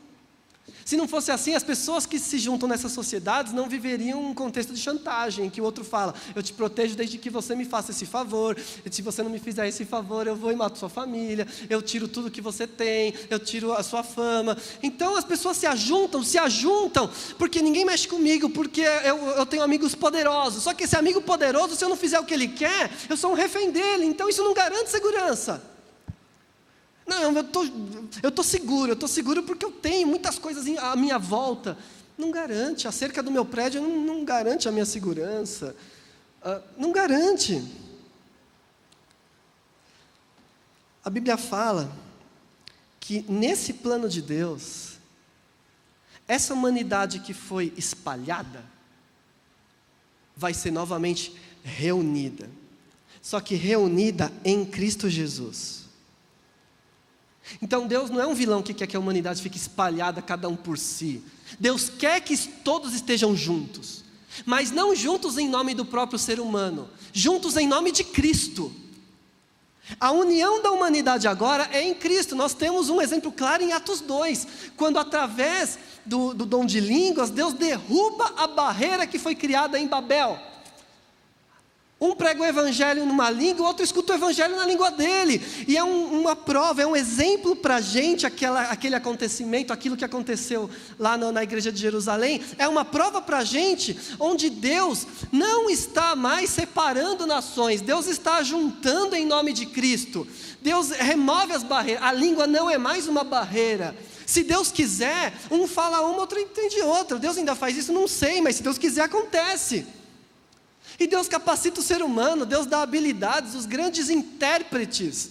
[0.84, 4.72] Se não fosse assim, as pessoas que se juntam nessas sociedades não viveriam um contexto
[4.74, 7.90] de chantagem, em que o outro fala: Eu te protejo desde que você me faça
[7.90, 8.58] esse favor,
[8.90, 12.06] se você não me fizer esse favor, eu vou e mato sua família, eu tiro
[12.06, 14.56] tudo que você tem, eu tiro a sua fama.
[14.82, 19.62] Então as pessoas se ajuntam, se ajuntam, porque ninguém mexe comigo, porque eu, eu tenho
[19.62, 20.62] amigos poderosos.
[20.62, 23.30] Só que esse amigo poderoso, se eu não fizer o que ele quer, eu sou
[23.30, 25.73] um refém dele, então isso não garante segurança.
[27.06, 27.64] Não, eu tô,
[28.22, 31.76] eu tô seguro, eu tô seguro porque eu tenho muitas coisas à minha volta.
[32.16, 35.76] Não garante, a cerca do meu prédio não, não garante a minha segurança.
[36.42, 37.62] Uh, não garante.
[41.04, 41.92] A Bíblia fala
[42.98, 44.94] que nesse plano de Deus,
[46.26, 48.64] essa humanidade que foi espalhada
[50.34, 52.48] vai ser novamente reunida.
[53.20, 55.83] Só que reunida em Cristo Jesus.
[57.60, 60.56] Então Deus não é um vilão que quer que a humanidade fique espalhada, cada um
[60.56, 61.22] por si.
[61.58, 64.04] Deus quer que todos estejam juntos,
[64.44, 68.72] mas não juntos em nome do próprio ser humano, juntos em nome de Cristo.
[70.00, 72.34] A união da humanidade agora é em Cristo.
[72.34, 77.30] Nós temos um exemplo claro em Atos 2, quando através do, do dom de línguas,
[77.30, 80.38] Deus derruba a barreira que foi criada em Babel.
[82.04, 85.40] Um prega o evangelho numa língua, o outro escuta o evangelho na língua dele.
[85.66, 89.96] E é um, uma prova, é um exemplo para a gente aquela, aquele acontecimento, aquilo
[89.96, 92.42] que aconteceu lá na, na igreja de Jerusalém.
[92.58, 98.42] É uma prova para a gente onde Deus não está mais separando nações, Deus está
[98.42, 100.28] juntando em nome de Cristo.
[100.60, 103.96] Deus remove as barreiras, a língua não é mais uma barreira.
[104.26, 107.18] Se Deus quiser, um fala uma, outro entende outra.
[107.18, 107.94] Deus ainda faz isso?
[107.94, 109.86] Não sei, mas se Deus quiser, acontece.
[110.98, 115.30] E Deus capacita o ser humano, Deus dá habilidades, os grandes intérpretes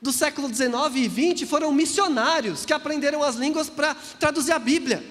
[0.00, 5.04] do século XIX e XX foram missionários que aprenderam as línguas para traduzir a Bíblia.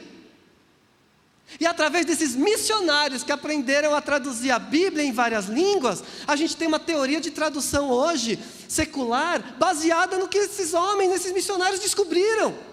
[1.60, 6.56] E através desses missionários que aprenderam a traduzir a Bíblia em várias línguas, a gente
[6.56, 12.69] tem uma teoria de tradução hoje, secular, baseada no que esses homens, esses missionários descobriram.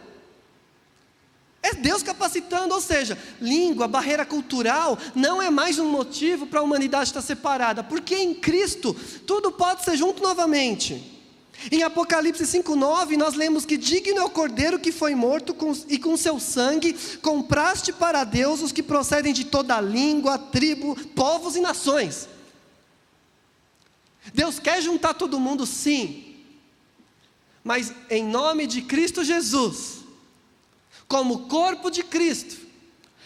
[1.66, 6.62] É Deus capacitando, ou seja, língua, barreira cultural, não é mais um motivo para a
[6.62, 8.94] humanidade estar separada, porque em Cristo
[9.26, 11.12] tudo pode ser junto novamente.
[11.72, 15.98] Em Apocalipse 5,9, nós lemos que digno é o cordeiro que foi morto com, e
[15.98, 21.61] com seu sangue compraste para Deus os que procedem de toda língua, tribo, povos e
[21.61, 22.29] nações.
[24.33, 26.37] Deus quer juntar todo mundo, sim,
[27.64, 30.06] mas em nome de Cristo Jesus
[31.09, 32.66] como corpo de Cristo,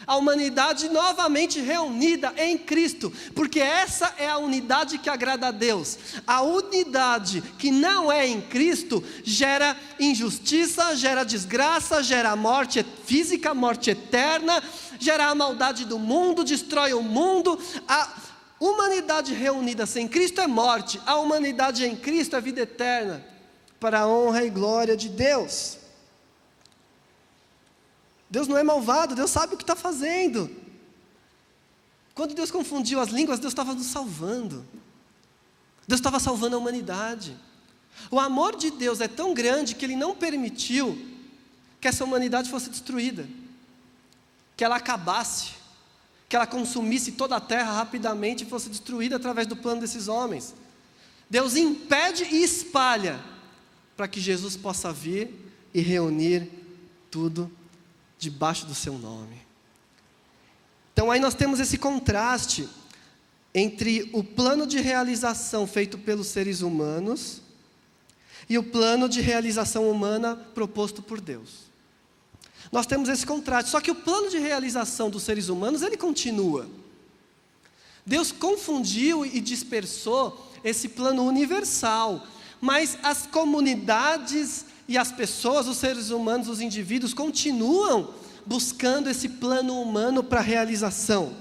[0.07, 5.99] a humanidade novamente reunida em Cristo, porque essa é a unidade que agrada a Deus.
[6.27, 13.91] A unidade que não é em Cristo gera injustiça, gera desgraça, gera morte física, morte
[13.91, 14.63] eterna,
[14.99, 17.59] gera a maldade do mundo, destrói o mundo.
[17.87, 18.09] A
[18.59, 23.25] humanidade reunida sem Cristo é morte, a humanidade em Cristo é vida eterna,
[23.79, 25.79] para a honra e glória de Deus.
[28.31, 30.49] Deus não é malvado, Deus sabe o que está fazendo.
[32.15, 34.65] Quando Deus confundiu as línguas, Deus estava nos salvando.
[35.89, 37.37] Deus estava salvando a humanidade.
[38.11, 40.97] O amor de Deus é tão grande que Ele não permitiu
[41.81, 43.27] que essa humanidade fosse destruída,
[44.57, 45.53] que ela acabasse,
[46.29, 50.55] que ela consumisse toda a terra rapidamente e fosse destruída através do plano desses homens.
[51.29, 53.19] Deus impede e espalha
[53.97, 55.31] para que Jesus possa vir
[55.75, 56.49] e reunir
[57.11, 57.51] tudo
[58.21, 59.41] debaixo do seu nome.
[60.93, 62.69] Então aí nós temos esse contraste
[63.55, 67.41] entre o plano de realização feito pelos seres humanos
[68.49, 71.71] e o plano de realização humana proposto por Deus.
[72.71, 76.69] Nós temos esse contraste, só que o plano de realização dos seres humanos, ele continua.
[78.05, 82.27] Deus confundiu e dispersou esse plano universal,
[82.61, 88.13] mas as comunidades e as pessoas, os seres humanos, os indivíduos, continuam
[88.45, 91.33] buscando esse plano humano para realização.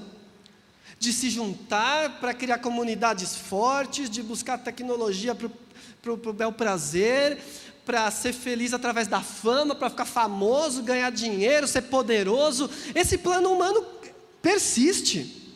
[1.00, 7.40] De se juntar para criar comunidades fortes, de buscar tecnologia para o bel prazer,
[7.84, 12.70] para ser feliz através da fama, para ficar famoso, ganhar dinheiro, ser poderoso.
[12.94, 13.84] Esse plano humano
[14.44, 15.52] persiste.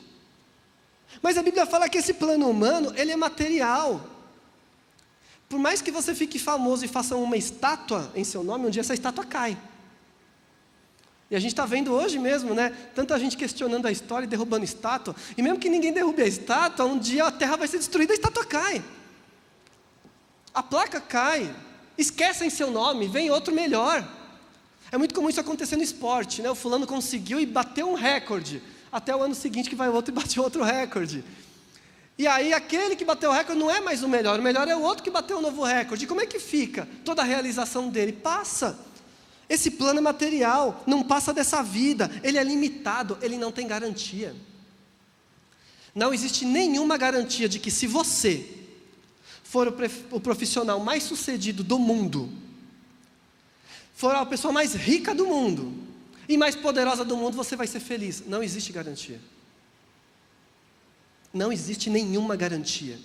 [1.22, 4.13] Mas a Bíblia fala que esse plano humano, ele é material.
[5.50, 8.82] Por mais que você fique famoso e faça uma estátua em seu nome, um dia
[8.82, 9.58] essa estátua cai.
[11.30, 12.70] E a gente está vendo hoje mesmo, né?
[12.94, 15.16] Tanta gente questionando a história e derrubando estátua.
[15.36, 18.16] E mesmo que ninguém derrube a estátua, um dia a terra vai ser destruída e
[18.16, 18.84] a estátua cai.
[20.54, 21.54] A placa cai.
[21.98, 24.08] Esquecem seu nome, vem outro melhor.
[24.92, 26.52] É muito comum isso acontecer no esporte, né?
[26.52, 28.62] O fulano conseguiu e bateu um recorde.
[28.92, 31.24] Até o ano seguinte que vai outro e bate outro recorde.
[32.18, 34.76] E aí aquele que bateu o recorde não é mais o melhor, o melhor é
[34.76, 36.06] o outro que bateu o novo recorde.
[36.06, 38.12] E como é que fica toda a realização dele?
[38.12, 38.80] Passa.
[39.50, 44.36] Esse plano é material, não passa dessa vida, ele é limitado, ele não tem garantia.
[45.94, 48.48] Não existe nenhuma garantia de que se você
[49.44, 49.74] for
[50.12, 52.32] o profissional mais sucedido do mundo,
[53.94, 55.74] for a pessoa mais rica do mundo
[56.28, 58.24] e mais poderosa do mundo, você vai ser feliz.
[58.26, 59.20] Não existe garantia.
[61.34, 63.00] Não existe nenhuma garantia.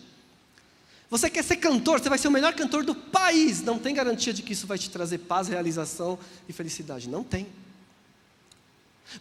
[1.11, 3.63] Você quer ser cantor, você vai ser o melhor cantor do país.
[3.63, 7.09] Não tem garantia de que isso vai te trazer paz, realização e felicidade.
[7.09, 7.47] Não tem.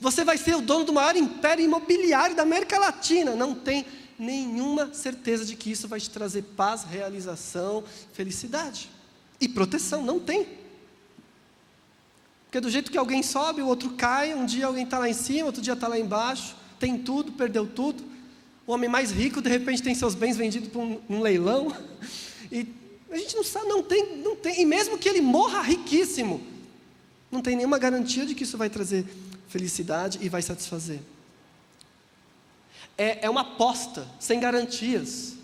[0.01, 3.35] Você vai ser o dono do maior império imobiliário da América Latina.
[3.35, 3.85] Não tem
[4.19, 8.89] nenhuma certeza de que isso vai te trazer paz, realização, felicidade
[9.39, 10.03] e proteção.
[10.03, 10.45] Não tem.
[12.45, 15.13] Porque do jeito que alguém sobe, o outro cai, um dia alguém está lá em
[15.13, 18.03] cima, outro dia está lá embaixo, tem tudo, perdeu tudo.
[18.67, 21.73] O homem mais rico, de repente, tem seus bens vendidos por um, um leilão.
[22.51, 22.67] E
[23.09, 24.61] a gente não sabe, não tem, não tem.
[24.61, 26.45] E mesmo que ele morra riquíssimo,
[27.31, 29.05] não tem nenhuma garantia de que isso vai trazer
[29.47, 30.99] felicidade e vai satisfazer.
[32.97, 35.35] É, é uma aposta sem garantias.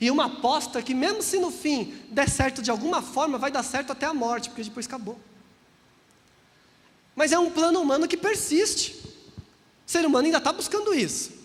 [0.00, 3.62] E uma aposta que, mesmo se no fim der certo de alguma forma, vai dar
[3.62, 5.20] certo até a morte, porque depois acabou.
[7.14, 8.96] Mas é um plano humano que persiste.
[9.86, 11.39] O ser humano ainda está buscando isso.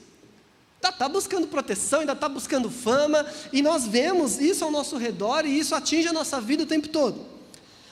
[0.89, 5.59] Está buscando proteção, ainda está buscando fama, e nós vemos isso ao nosso redor, e
[5.59, 7.25] isso atinge a nossa vida o tempo todo.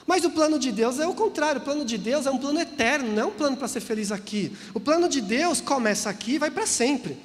[0.06, 2.60] Mas o plano de Deus é o contrário, o plano de Deus é um plano
[2.60, 4.52] eterno, não é um plano para ser feliz aqui.
[4.74, 7.16] O plano de Deus começa aqui e vai para sempre.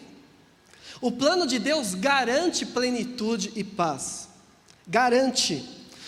[1.02, 4.30] O plano de Deus garante plenitude e paz.
[4.88, 5.68] Garante.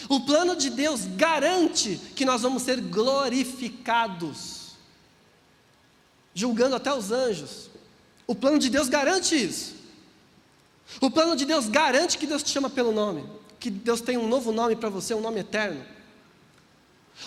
[0.10, 4.76] O plano de Deus garante que nós vamos ser glorificados,
[6.34, 7.71] julgando até os anjos.
[8.28, 9.76] O plano de Deus garante isso.
[11.00, 13.24] O plano de Deus garante que Deus te chama pelo nome,
[13.60, 15.84] que Deus tem um novo nome para você, um nome eterno.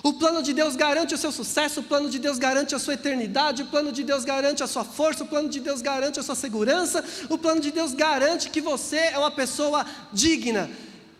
[0.02, 2.94] O plano de Deus garante o seu sucesso, o plano de Deus garante a sua
[2.94, 6.22] eternidade, o plano de Deus garante a sua força, o plano de Deus garante a
[6.22, 10.68] sua segurança, o plano de Deus garante que você é uma pessoa digna,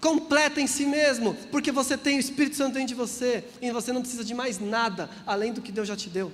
[0.01, 3.93] completa em si mesmo, porque você tem o Espírito Santo dentro de você e você
[3.93, 6.33] não precisa de mais nada além do que Deus já te deu.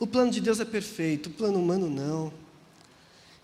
[0.00, 2.32] O plano de Deus é perfeito, o plano humano não.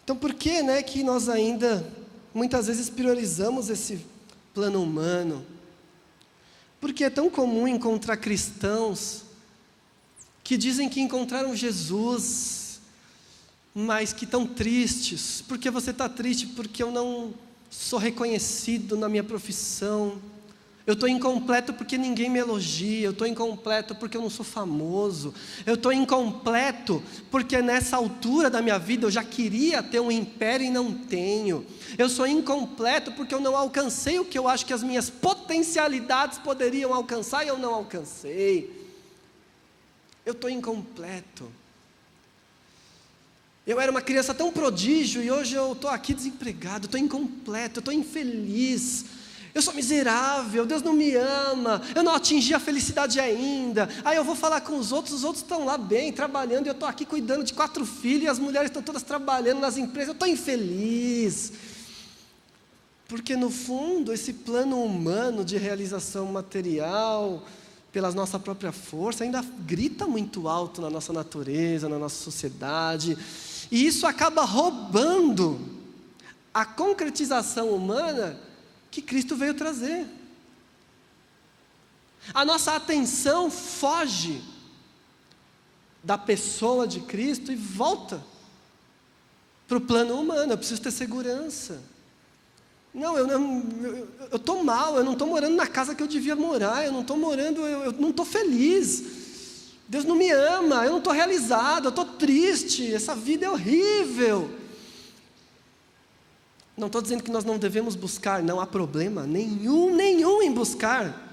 [0.03, 1.87] Então, por que, né, que nós ainda
[2.33, 4.07] muitas vezes priorizamos esse
[4.55, 5.45] plano humano?
[6.81, 9.25] Porque é tão comum encontrar cristãos
[10.43, 12.81] que dizem que encontraram Jesus,
[13.75, 15.43] mas que estão tristes.
[15.47, 16.47] Porque você está triste?
[16.47, 17.35] Porque eu não
[17.69, 20.19] sou reconhecido na minha profissão.
[20.87, 23.09] Eu estou incompleto porque ninguém me elogia.
[23.09, 25.35] Eu estou incompleto porque eu não sou famoso.
[25.67, 30.65] Eu estou incompleto porque nessa altura da minha vida eu já queria ter um império
[30.65, 31.67] e não tenho.
[31.99, 36.39] Eu sou incompleto porque eu não alcancei o que eu acho que as minhas potencialidades
[36.39, 38.87] poderiam alcançar e eu não alcancei.
[40.25, 41.51] Eu estou incompleto.
[43.67, 47.93] Eu era uma criança tão prodígio e hoje eu estou aqui desempregado, estou incompleto, estou
[47.93, 49.16] infeliz.
[49.57, 53.89] Eu sou miserável, Deus não me ama, eu não atingi a felicidade ainda.
[54.05, 56.75] Aí eu vou falar com os outros, os outros estão lá bem, trabalhando, e eu
[56.75, 60.13] estou aqui cuidando de quatro filhos, e as mulheres estão todas trabalhando nas empresas, eu
[60.13, 61.55] estou infeliz.
[63.09, 67.43] Porque no fundo, esse plano humano de realização material,
[67.91, 73.17] pela nossa própria força, ainda grita muito alto na nossa natureza, na nossa sociedade.
[73.71, 75.59] E isso acaba roubando
[76.53, 78.45] a concretização humana
[78.97, 80.07] que Cristo veio trazer.
[82.33, 84.43] A nossa atenção foge
[86.03, 88.25] da pessoa de Cristo e volta
[89.69, 90.53] para o plano humano.
[90.53, 91.83] Eu preciso ter segurança.
[92.95, 96.93] Não, eu estou mal, eu não estou morando na casa que eu devia morar, eu
[96.93, 99.75] não estou morando, eu, eu não estou feliz.
[99.87, 104.51] Deus não me ama, eu não estou realizado, eu estou triste, essa vida é horrível.
[106.77, 111.25] Não estou dizendo que nós não devemos buscar, não há problema nenhum, nenhum em buscar.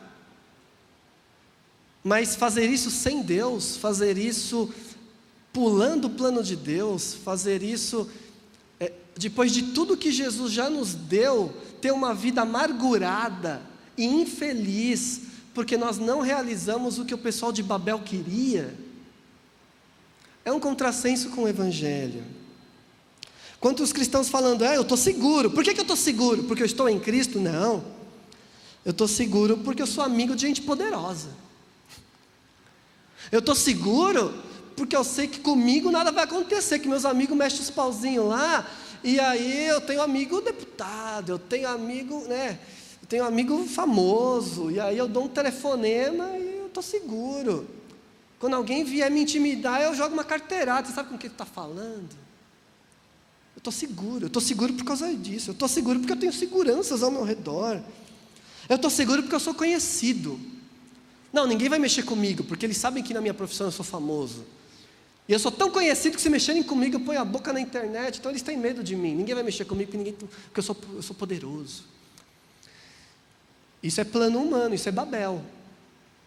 [2.03, 4.73] Mas fazer isso sem Deus, fazer isso
[5.51, 8.09] pulando o plano de Deus, fazer isso
[8.79, 13.61] é, depois de tudo que Jesus já nos deu, ter uma vida amargurada
[13.97, 15.21] e infeliz,
[15.53, 18.73] porque nós não realizamos o que o pessoal de Babel queria,
[20.43, 22.23] é um contrassenso com o Evangelho.
[23.63, 25.49] Quantos cristãos falando, é, eu estou seguro.
[25.49, 26.43] Por que, que eu estou seguro?
[26.43, 27.39] Porque eu estou em Cristo?
[27.39, 27.81] Não.
[28.83, 31.29] Eu estou seguro porque eu sou amigo de gente poderosa.
[33.31, 34.33] Eu estou seguro
[34.75, 38.69] porque eu sei que comigo nada vai acontecer, que meus amigos mexem os pauzinhos lá,
[39.01, 42.59] e aí eu tenho amigo deputado, eu tenho amigo, né?
[43.01, 47.65] Eu tenho amigo famoso, e aí eu dou um telefonema e eu estou seguro.
[48.41, 50.85] Quando alguém vier me intimidar, eu jogo uma carteirada.
[50.85, 52.23] Você sabe com o que ele está falando?
[53.63, 55.51] Estou seguro, eu estou seguro por causa disso.
[55.51, 57.81] Eu estou seguro porque eu tenho seguranças ao meu redor.
[58.67, 60.37] Eu estou seguro porque eu sou conhecido.
[61.31, 64.43] Não, ninguém vai mexer comigo, porque eles sabem que na minha profissão eu sou famoso.
[65.29, 68.19] E eu sou tão conhecido que se mexerem comigo, eu ponho a boca na internet,
[68.19, 69.15] então eles têm medo de mim.
[69.15, 71.85] Ninguém vai mexer comigo porque, ninguém, porque eu, sou, eu sou poderoso.
[73.81, 75.41] Isso é plano humano, isso é Babel.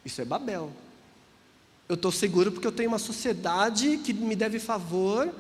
[0.07, 0.73] Isso é Babel.
[1.87, 5.31] Eu estou seguro porque eu tenho uma sociedade que me deve favor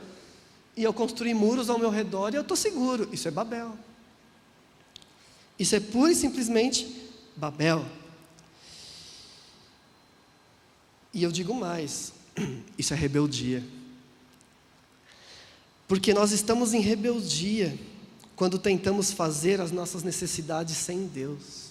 [0.76, 3.08] e eu construí muros ao meu redor e eu estou seguro.
[3.10, 3.76] Isso é Babel.
[5.58, 7.84] Isso é pura e simplesmente Babel.
[11.14, 12.12] E eu digo mais:
[12.76, 13.64] isso é rebeldia.
[15.88, 17.78] Porque nós estamos em rebeldia
[18.34, 21.66] quando tentamos fazer as nossas necessidades sem Deus.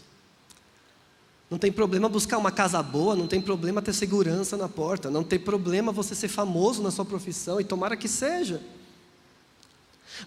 [1.48, 5.24] Não tem problema buscar uma casa boa, não tem problema ter segurança na porta, não
[5.24, 8.64] tem problema você ser famoso na sua profissão, e tomara que seja.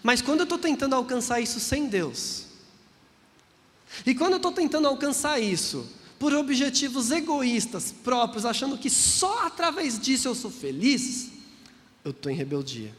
[0.03, 2.45] Mas quando eu estou tentando alcançar isso sem Deus,
[4.05, 5.87] e quando eu estou tentando alcançar isso
[6.17, 11.29] por objetivos egoístas próprios, achando que só através disso eu sou feliz,
[12.03, 12.93] eu estou em rebeldia.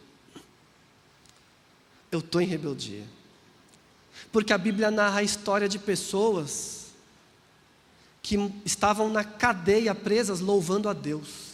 [2.10, 3.04] Eu estou em rebeldia.
[4.32, 6.86] Porque a Bíblia narra a história de pessoas
[8.22, 11.49] que estavam na cadeia presas louvando a Deus.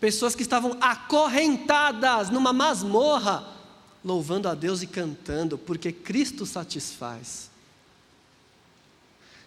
[0.00, 3.46] Pessoas que estavam acorrentadas numa masmorra,
[4.04, 7.50] louvando a Deus e cantando, porque Cristo satisfaz.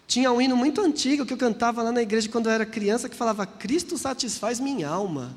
[0.06, 3.08] Tinha um hino muito antigo que eu cantava lá na igreja quando eu era criança
[3.08, 5.34] que falava: Cristo satisfaz minha alma.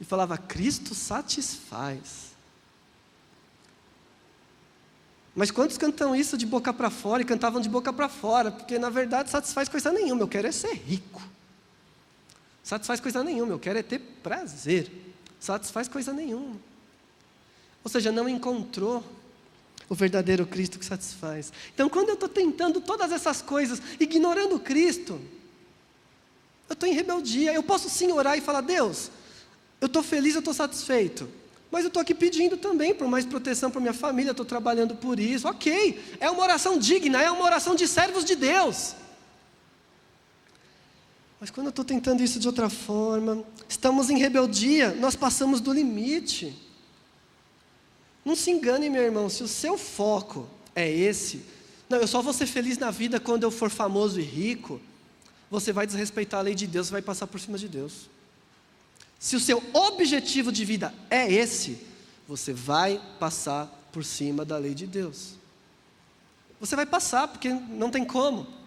[0.00, 2.32] E falava: Cristo satisfaz.
[5.34, 8.52] Mas quantos cantam isso de boca para fora e cantavam de boca para fora?
[8.52, 11.22] Porque na verdade satisfaz coisa nenhuma, eu quero é ser rico.
[12.62, 14.90] Satisfaz coisa nenhuma, eu quero é ter prazer.
[15.40, 16.56] Satisfaz coisa nenhuma.
[17.82, 19.02] Ou seja, não encontrou
[19.88, 21.52] o verdadeiro Cristo que satisfaz.
[21.74, 25.20] Então, quando eu estou tentando todas essas coisas, ignorando Cristo,
[26.68, 27.52] eu estou em rebeldia.
[27.52, 29.10] Eu posso sim orar e falar: Deus,
[29.80, 31.28] eu estou feliz, eu estou satisfeito.
[31.70, 35.18] Mas eu estou aqui pedindo também por mais proteção para minha família, estou trabalhando por
[35.18, 35.48] isso.
[35.48, 38.94] Ok, é uma oração digna, é uma oração de servos de Deus.
[41.42, 45.72] Mas quando eu estou tentando isso de outra forma, estamos em rebeldia, nós passamos do
[45.72, 46.56] limite.
[48.24, 51.42] Não se engane, meu irmão, se o seu foco é esse,
[51.88, 54.80] não, eu só vou ser feliz na vida quando eu for famoso e rico,
[55.50, 58.08] você vai desrespeitar a lei de Deus, vai passar por cima de Deus.
[59.18, 61.76] Se o seu objetivo de vida é esse,
[62.28, 65.34] você vai passar por cima da lei de Deus.
[66.60, 68.61] Você vai passar, porque não tem como.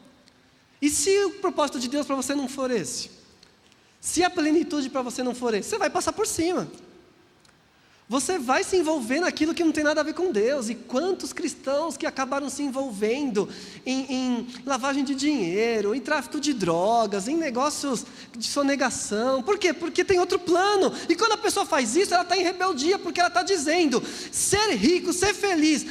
[0.82, 3.11] E se o propósito de Deus para você não for esse?
[3.99, 6.67] Se a plenitude para você não for esse, você vai passar por cima.
[8.08, 10.70] Você vai se envolver naquilo que não tem nada a ver com Deus.
[10.70, 13.49] E quantos cristãos que acabaram se envolvendo
[13.84, 18.06] em, em, lavagem de dinheiro, em tráfico de drogas, em negócios
[18.38, 19.41] de sonegação.
[19.41, 19.74] Por quê?
[19.74, 20.93] Porque tem outro plano.
[21.10, 24.76] E quando a pessoa faz isso, ela está em rebeldia, porque ela está dizendo: ser
[24.76, 25.84] rico, ser feliz,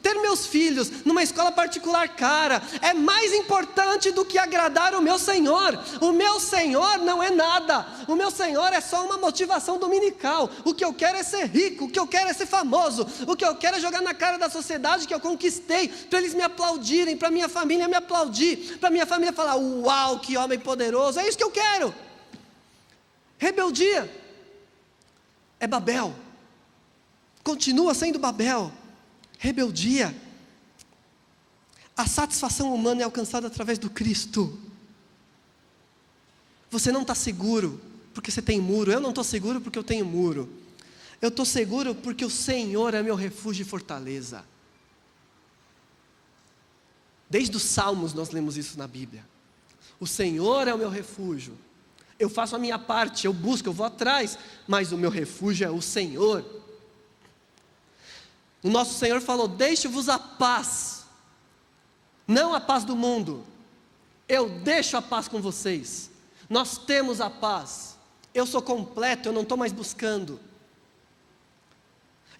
[0.00, 5.18] ter meus filhos numa escola particular cara, é mais importante do que agradar o meu
[5.18, 5.78] Senhor.
[6.00, 7.86] O meu Senhor não é nada.
[8.08, 10.48] O meu Senhor é só uma motivação dominical.
[10.64, 13.36] O que eu quero é ser rico, o que eu quero é ser famoso, o
[13.36, 16.42] que eu quero é jogar na cara da sociedade que eu conquistei, para eles me
[16.42, 21.28] aplaudirem, para minha família me aplaudir, para minha família falar: Uau, que homem poderoso, é
[21.28, 21.94] isso que eu quero.
[23.38, 24.10] Rebeldia
[25.58, 26.14] é Babel,
[27.42, 28.72] continua sendo Babel,
[29.38, 30.14] rebeldia.
[31.96, 34.58] A satisfação humana é alcançada através do Cristo.
[36.70, 37.78] Você não está seguro
[38.14, 40.48] porque você tem muro, eu não estou seguro porque eu tenho muro.
[41.20, 44.44] Eu estou seguro porque o Senhor é meu refúgio e fortaleza.
[47.28, 49.24] Desde os Salmos nós lemos isso na Bíblia.
[49.98, 51.56] O Senhor é o meu refúgio.
[52.18, 55.70] Eu faço a minha parte, eu busco, eu vou atrás, mas o meu refúgio é
[55.70, 56.44] o Senhor.
[58.62, 61.04] O nosso Senhor falou: Deixe-vos a paz,
[62.26, 63.44] não a paz do mundo.
[64.28, 66.10] Eu deixo a paz com vocês.
[66.48, 67.96] Nós temos a paz.
[68.32, 70.38] Eu sou completo, eu não estou mais buscando.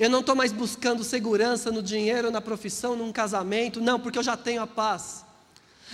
[0.01, 4.23] Eu não estou mais buscando segurança no dinheiro, na profissão, num casamento, não, porque eu
[4.23, 5.27] já tenho a paz.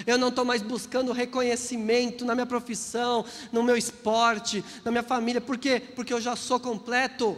[0.07, 5.41] Eu não estou mais buscando reconhecimento na minha profissão, no meu esporte, na minha família,
[5.41, 5.81] por quê?
[5.81, 7.37] Porque eu já sou completo.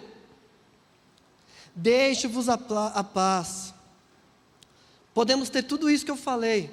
[1.74, 2.58] Deixe-vos a,
[2.94, 3.72] a paz.
[5.14, 6.70] Podemos ter tudo isso que eu falei,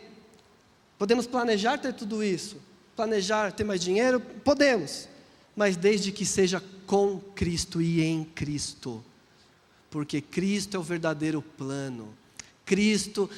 [1.00, 2.58] podemos planejar ter tudo isso,
[2.98, 5.08] planejar ter mais dinheiro, podemos,
[5.56, 9.02] mas desde que seja com Cristo e em Cristo
[9.96, 12.14] porque Cristo é o verdadeiro plano.
[12.66, 13.30] Cristo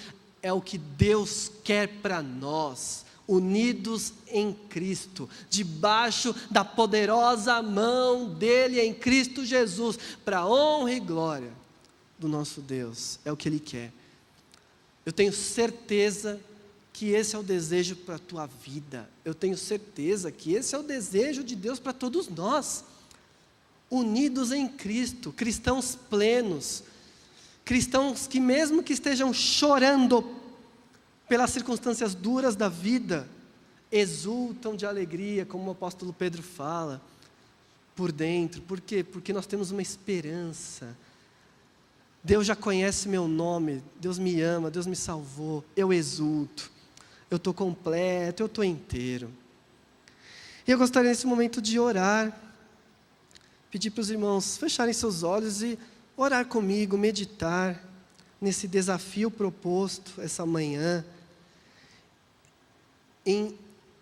[0.42, 3.06] é o que Deus quer para nós.
[3.28, 11.52] unidos em Cristo, debaixo da poderosa mão dele em Cristo Jesus, para honra e glória
[12.18, 13.20] do nosso Deus.
[13.24, 13.92] É o que ele quer.
[15.06, 16.40] Eu tenho certeza
[16.92, 19.08] que esse é o desejo para a tua vida.
[19.26, 22.84] Eu tenho certeza que esse é o desejo de Deus para todos nós.
[23.90, 26.84] Unidos em Cristo, cristãos plenos,
[27.64, 30.36] cristãos que, mesmo que estejam chorando
[31.28, 33.28] pelas circunstâncias duras da vida,
[33.92, 37.02] exultam de alegria, como o apóstolo Pedro fala,
[37.96, 38.62] por dentro.
[38.62, 39.04] Por quê?
[39.04, 40.96] Porque nós temos uma esperança.
[42.24, 46.70] Deus já conhece meu nome, Deus me ama, Deus me salvou, eu exulto,
[47.32, 49.32] eu estou completo, eu estou inteiro.
[50.68, 52.38] E eu gostaria nesse momento de orar,
[53.72, 55.78] pedir para os irmãos fecharem seus olhos e
[56.16, 57.84] orar comigo, meditar
[58.40, 61.06] nesse desafio proposto essa manhã
[63.26, 63.58] em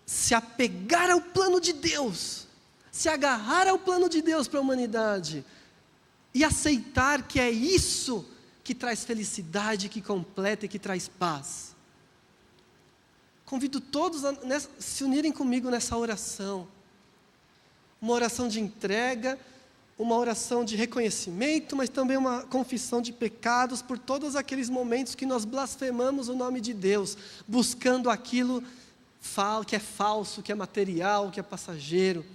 [0.05, 2.47] se apegar ao plano de Deus,
[2.91, 5.43] se agarrar ao plano de Deus para a humanidade
[6.34, 8.26] e aceitar que é isso
[8.63, 11.76] que traz felicidade, que completa e que traz paz.
[13.45, 14.34] Convido todos a
[14.80, 16.68] se unirem comigo nessa oração.
[18.01, 19.39] Uma oração de entrega,
[19.97, 25.25] uma oração de reconhecimento, mas também uma confissão de pecados por todos aqueles momentos que
[25.25, 27.17] nós blasfemamos o nome de Deus,
[27.47, 28.61] buscando aquilo
[29.65, 32.25] que é falso, que é material, que é passageiro.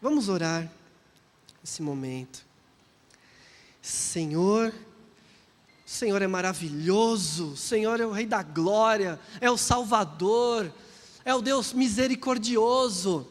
[0.00, 0.70] Vamos orar
[1.62, 2.44] nesse momento.
[3.82, 4.72] Senhor,
[5.86, 10.72] o Senhor é maravilhoso, o Senhor é o Rei da glória, é o Salvador,
[11.24, 13.26] é o Deus misericordioso,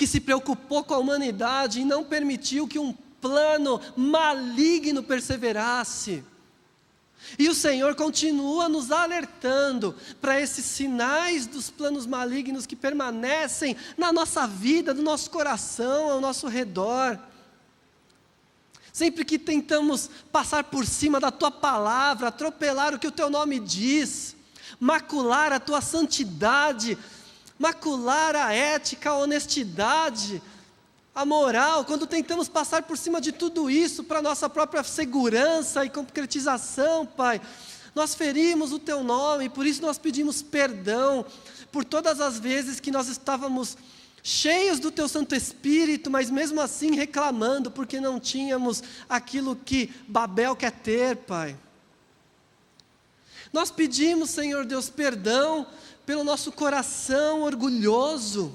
[0.00, 2.90] que se preocupou com a humanidade e não permitiu que um
[3.20, 6.24] plano maligno perseverasse.
[7.38, 14.10] E o Senhor continua nos alertando para esses sinais dos planos malignos que permanecem na
[14.10, 17.18] nossa vida, no nosso coração, ao nosso redor.
[18.94, 23.60] Sempre que tentamos passar por cima da tua palavra, atropelar o que o teu nome
[23.60, 24.34] diz,
[24.80, 26.96] macular a tua santidade,
[27.60, 30.40] macular a ética, a honestidade,
[31.14, 35.90] a moral, quando tentamos passar por cima de tudo isso para nossa própria segurança e
[35.90, 37.38] concretização, Pai,
[37.94, 41.26] nós ferimos o Teu nome, por isso nós pedimos perdão
[41.70, 43.76] por todas as vezes que nós estávamos
[44.22, 50.56] cheios do Teu Santo Espírito, mas mesmo assim reclamando porque não tínhamos aquilo que Babel
[50.56, 51.54] quer ter, Pai.
[53.52, 55.66] Nós pedimos, Senhor Deus, perdão
[56.10, 58.52] pelo nosso coração orgulhoso,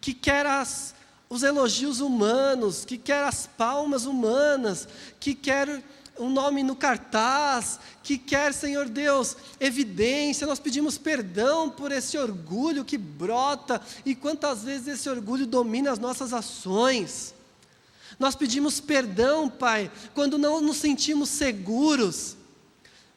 [0.00, 0.94] que quer as
[1.28, 4.88] os elogios humanos, que quer as palmas humanas,
[5.20, 5.84] que quer
[6.18, 10.46] um nome no cartaz, que quer, Senhor Deus, evidência.
[10.46, 15.98] Nós pedimos perdão por esse orgulho que brota e quantas vezes esse orgulho domina as
[15.98, 17.34] nossas ações.
[18.18, 22.37] Nós pedimos perdão, Pai, quando não nos sentimos seguros.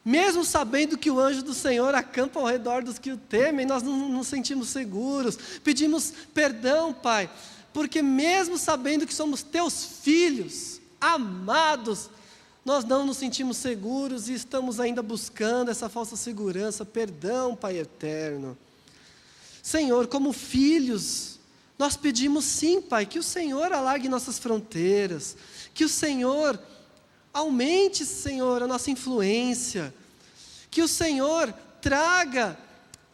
[0.04, 3.82] Mesmo sabendo que o anjo do Senhor acampa ao redor dos que o temem, nós
[3.82, 5.38] não nos sentimos seguros.
[5.62, 7.30] Pedimos perdão, Pai,
[7.72, 12.10] porque mesmo sabendo que somos teus filhos, amados,
[12.64, 16.84] nós não nos sentimos seguros e estamos ainda buscando essa falsa segurança.
[16.84, 18.58] Perdão, Pai eterno.
[19.62, 21.38] Senhor, como filhos,
[21.78, 25.36] nós pedimos sim, Pai, que o Senhor alargue nossas fronteiras,
[25.72, 26.58] que o Senhor
[27.32, 29.94] aumente, Senhor, a nossa influência,
[30.70, 32.58] que o Senhor traga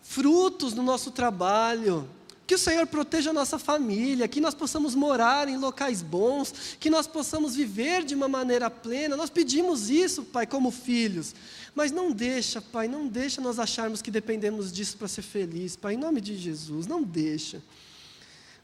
[0.03, 2.09] frutos no nosso trabalho,
[2.47, 6.89] que o Senhor proteja a nossa família, que nós possamos morar em locais bons, que
[6.89, 9.19] nós possamos viver de uma maneira plena.
[9.19, 11.35] Nós pedimos isso, Pai, como filhos.
[11.75, 15.93] Mas não deixa, Pai, não deixa nós acharmos que dependemos disso para ser feliz, Pai,
[15.93, 17.63] em nome de Jesus, não deixa.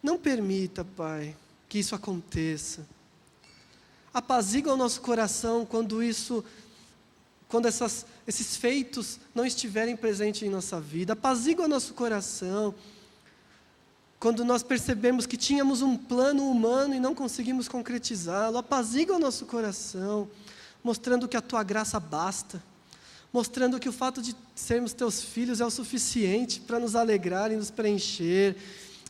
[0.02, 1.36] Não permita, Pai,
[1.68, 2.86] que isso aconteça.
[4.14, 6.42] Apazigua o nosso coração quando isso
[7.48, 11.12] quando essas, esses feitos não estiverem presentes em nossa vida.
[11.12, 12.74] Apazigua o nosso coração
[14.24, 19.44] quando nós percebemos que tínhamos um plano humano e não conseguimos concretizá-lo, apazigua o nosso
[19.44, 20.26] coração,
[20.82, 22.62] mostrando que a tua graça basta,
[23.30, 27.56] mostrando que o fato de sermos teus filhos é o suficiente para nos alegrar e
[27.56, 28.56] nos preencher.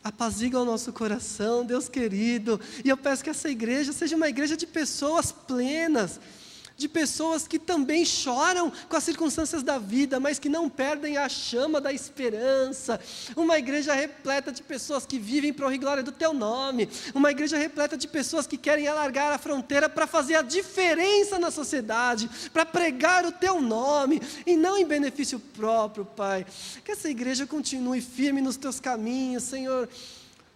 [0.04, 4.54] Apazigua o nosso coração, Deus querido, e eu peço que essa igreja seja uma igreja
[4.54, 6.20] de pessoas plenas,
[6.76, 11.28] de pessoas que também choram com as circunstâncias da vida, mas que não perdem a
[11.28, 13.00] chama da esperança.
[13.36, 16.88] Uma igreja repleta de pessoas que vivem para a glória do teu nome.
[17.14, 21.50] Uma igreja repleta de pessoas que querem alargar a fronteira para fazer a diferença na
[21.50, 26.44] sociedade, para pregar o teu nome e não em benefício próprio, Pai.
[26.84, 29.88] Que essa igreja continue firme nos teus caminhos, Senhor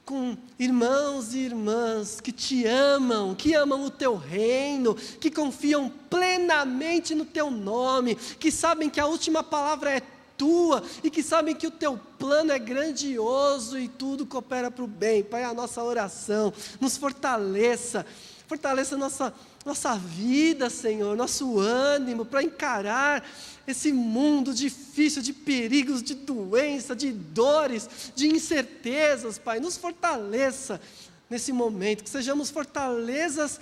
[0.09, 7.15] com irmãos e irmãs que te amam, que amam o teu reino, que confiam plenamente
[7.15, 10.03] no teu nome, que sabem que a última palavra é
[10.35, 14.87] tua e que sabem que o teu plano é grandioso e tudo coopera para o
[14.87, 15.23] bem.
[15.23, 18.07] Pai, a nossa oração nos fortaleça,
[18.47, 19.35] fortaleça nossa
[19.67, 23.23] nossa vida, Senhor, nosso ânimo para encarar
[23.69, 29.61] esse mundo difícil de perigos, de doença, de dores, de incertezas, Pai.
[29.61, 30.81] Nos fortaleça
[31.29, 33.61] nesse momento, que sejamos fortalezas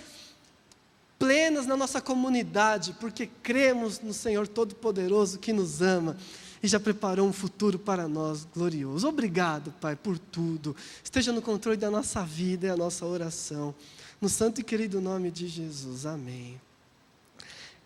[1.19, 6.15] plenas na nossa comunidade, porque cremos no Senhor Todo-Poderoso que nos ama
[6.63, 9.09] e já preparou um futuro para nós glorioso.
[9.09, 10.73] Obrigado, Pai, por tudo.
[11.03, 13.75] Esteja no controle da nossa vida e a nossa oração.
[14.21, 16.05] No santo e querido nome de Jesus.
[16.05, 16.59] Amém.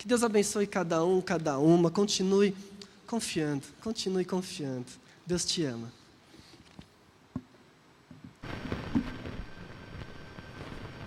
[0.01, 1.91] Que Deus abençoe cada um, cada uma.
[1.91, 2.55] Continue
[3.05, 4.87] confiando, continue confiando.
[5.27, 5.93] Deus te ama.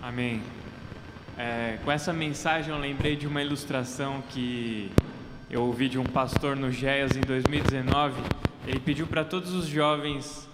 [0.01, 0.41] Amém.
[1.37, 4.89] É, com essa mensagem eu lembrei de uma ilustração que
[5.49, 8.15] eu ouvi de um pastor no GEAS em 2019.
[8.65, 10.47] Ele pediu para todos os jovens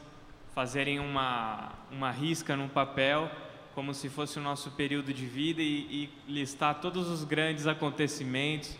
[0.56, 3.30] fazerem uma, uma risca num papel
[3.74, 8.78] como se fosse o nosso período de vida e, e listar todos os grandes acontecimentos,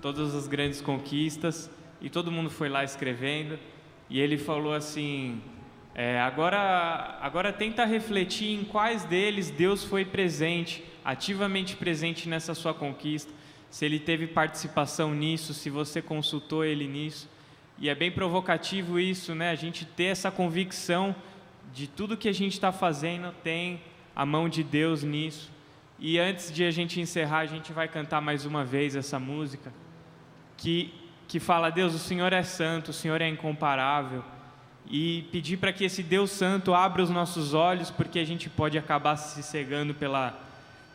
[0.00, 1.70] todas as grandes conquistas,
[2.00, 3.58] e todo mundo foi lá escrevendo.
[4.08, 5.42] E ele falou assim:
[5.94, 12.72] é, agora, agora tenta refletir em quais deles Deus foi presente, ativamente presente nessa sua
[12.72, 13.32] conquista,
[13.68, 17.28] se ele teve participação nisso, se você consultou ele nisso.
[17.80, 19.50] E é bem provocativo isso, né?
[19.50, 21.14] A gente ter essa convicção
[21.72, 23.80] de tudo que a gente está fazendo tem
[24.18, 25.48] a mão de Deus nisso.
[25.96, 29.72] E antes de a gente encerrar, a gente vai cantar mais uma vez essa música
[30.56, 30.92] que
[31.28, 34.24] que fala: Deus, o Senhor é santo, o Senhor é incomparável.
[34.90, 38.78] E pedir para que esse Deus santo abra os nossos olhos, porque a gente pode
[38.78, 40.34] acabar se cegando pela,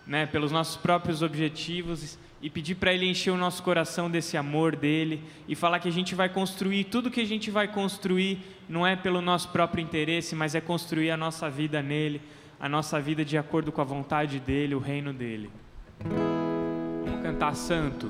[0.06, 4.76] né, pelos nossos próprios objetivos e pedir para Ele encher o nosso coração desse amor
[4.76, 8.86] dele e falar que a gente vai construir tudo que a gente vai construir não
[8.86, 12.20] é pelo nosso próprio interesse, mas é construir a nossa vida nele
[12.64, 15.52] a nossa vida de acordo com a vontade dEle, o reino dEle.
[16.00, 18.10] Vamos cantar Santo.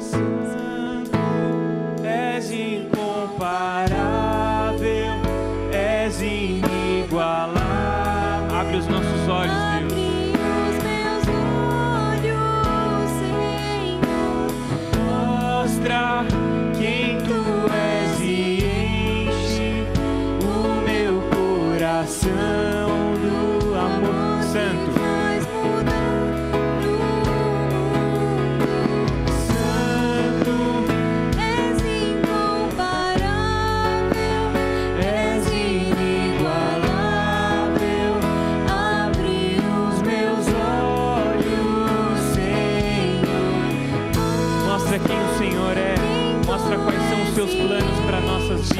[0.00, 1.16] Santo,
[2.04, 3.99] és incomparável,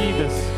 [0.00, 0.49] confiar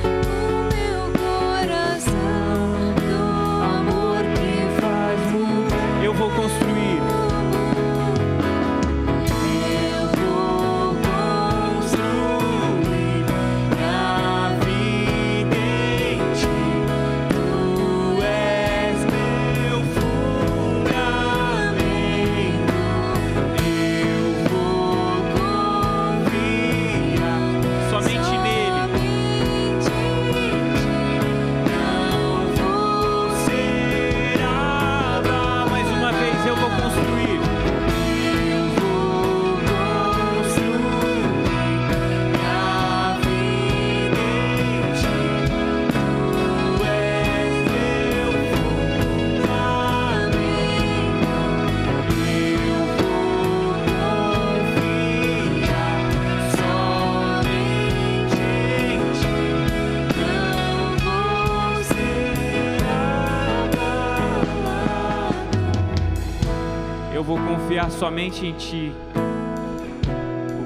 [68.03, 68.93] somente em Ti.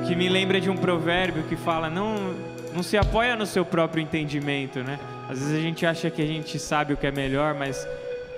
[0.01, 2.35] O que me lembra de um provérbio que fala: não,
[2.75, 4.99] não se apoia no seu próprio entendimento, né?
[5.29, 7.87] Às vezes a gente acha que a gente sabe o que é melhor, mas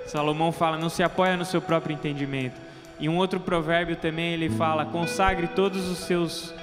[0.05, 2.59] Salomão fala: não se apoia no seu próprio entendimento.
[2.99, 6.53] E um outro provérbio também ele fala: consagre todos os seus,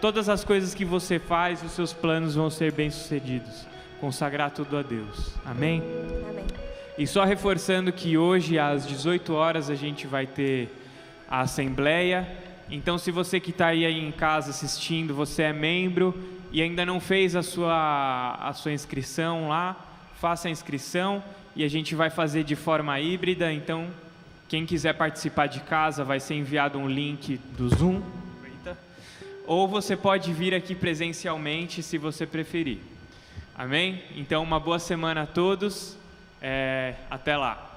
[0.00, 3.66] todas as coisas que você faz, os seus planos vão ser bem sucedidos.
[4.00, 5.34] Consagrar tudo a Deus.
[5.44, 5.82] Amém.
[6.28, 6.44] Amém.
[6.96, 10.79] E só reforçando que hoje às 18 horas a gente vai ter
[11.30, 12.28] a assembleia.
[12.68, 16.14] Então, se você que está aí em casa assistindo, você é membro
[16.52, 19.76] e ainda não fez a sua, a sua inscrição lá,
[20.20, 21.22] faça a inscrição
[21.54, 23.52] e a gente vai fazer de forma híbrida.
[23.52, 23.86] Então,
[24.48, 28.02] quem quiser participar de casa, vai ser enviado um link do Zoom.
[29.46, 32.78] Ou você pode vir aqui presencialmente, se você preferir.
[33.56, 34.02] Amém?
[34.16, 35.96] Então, uma boa semana a todos.
[36.40, 37.69] É, até lá.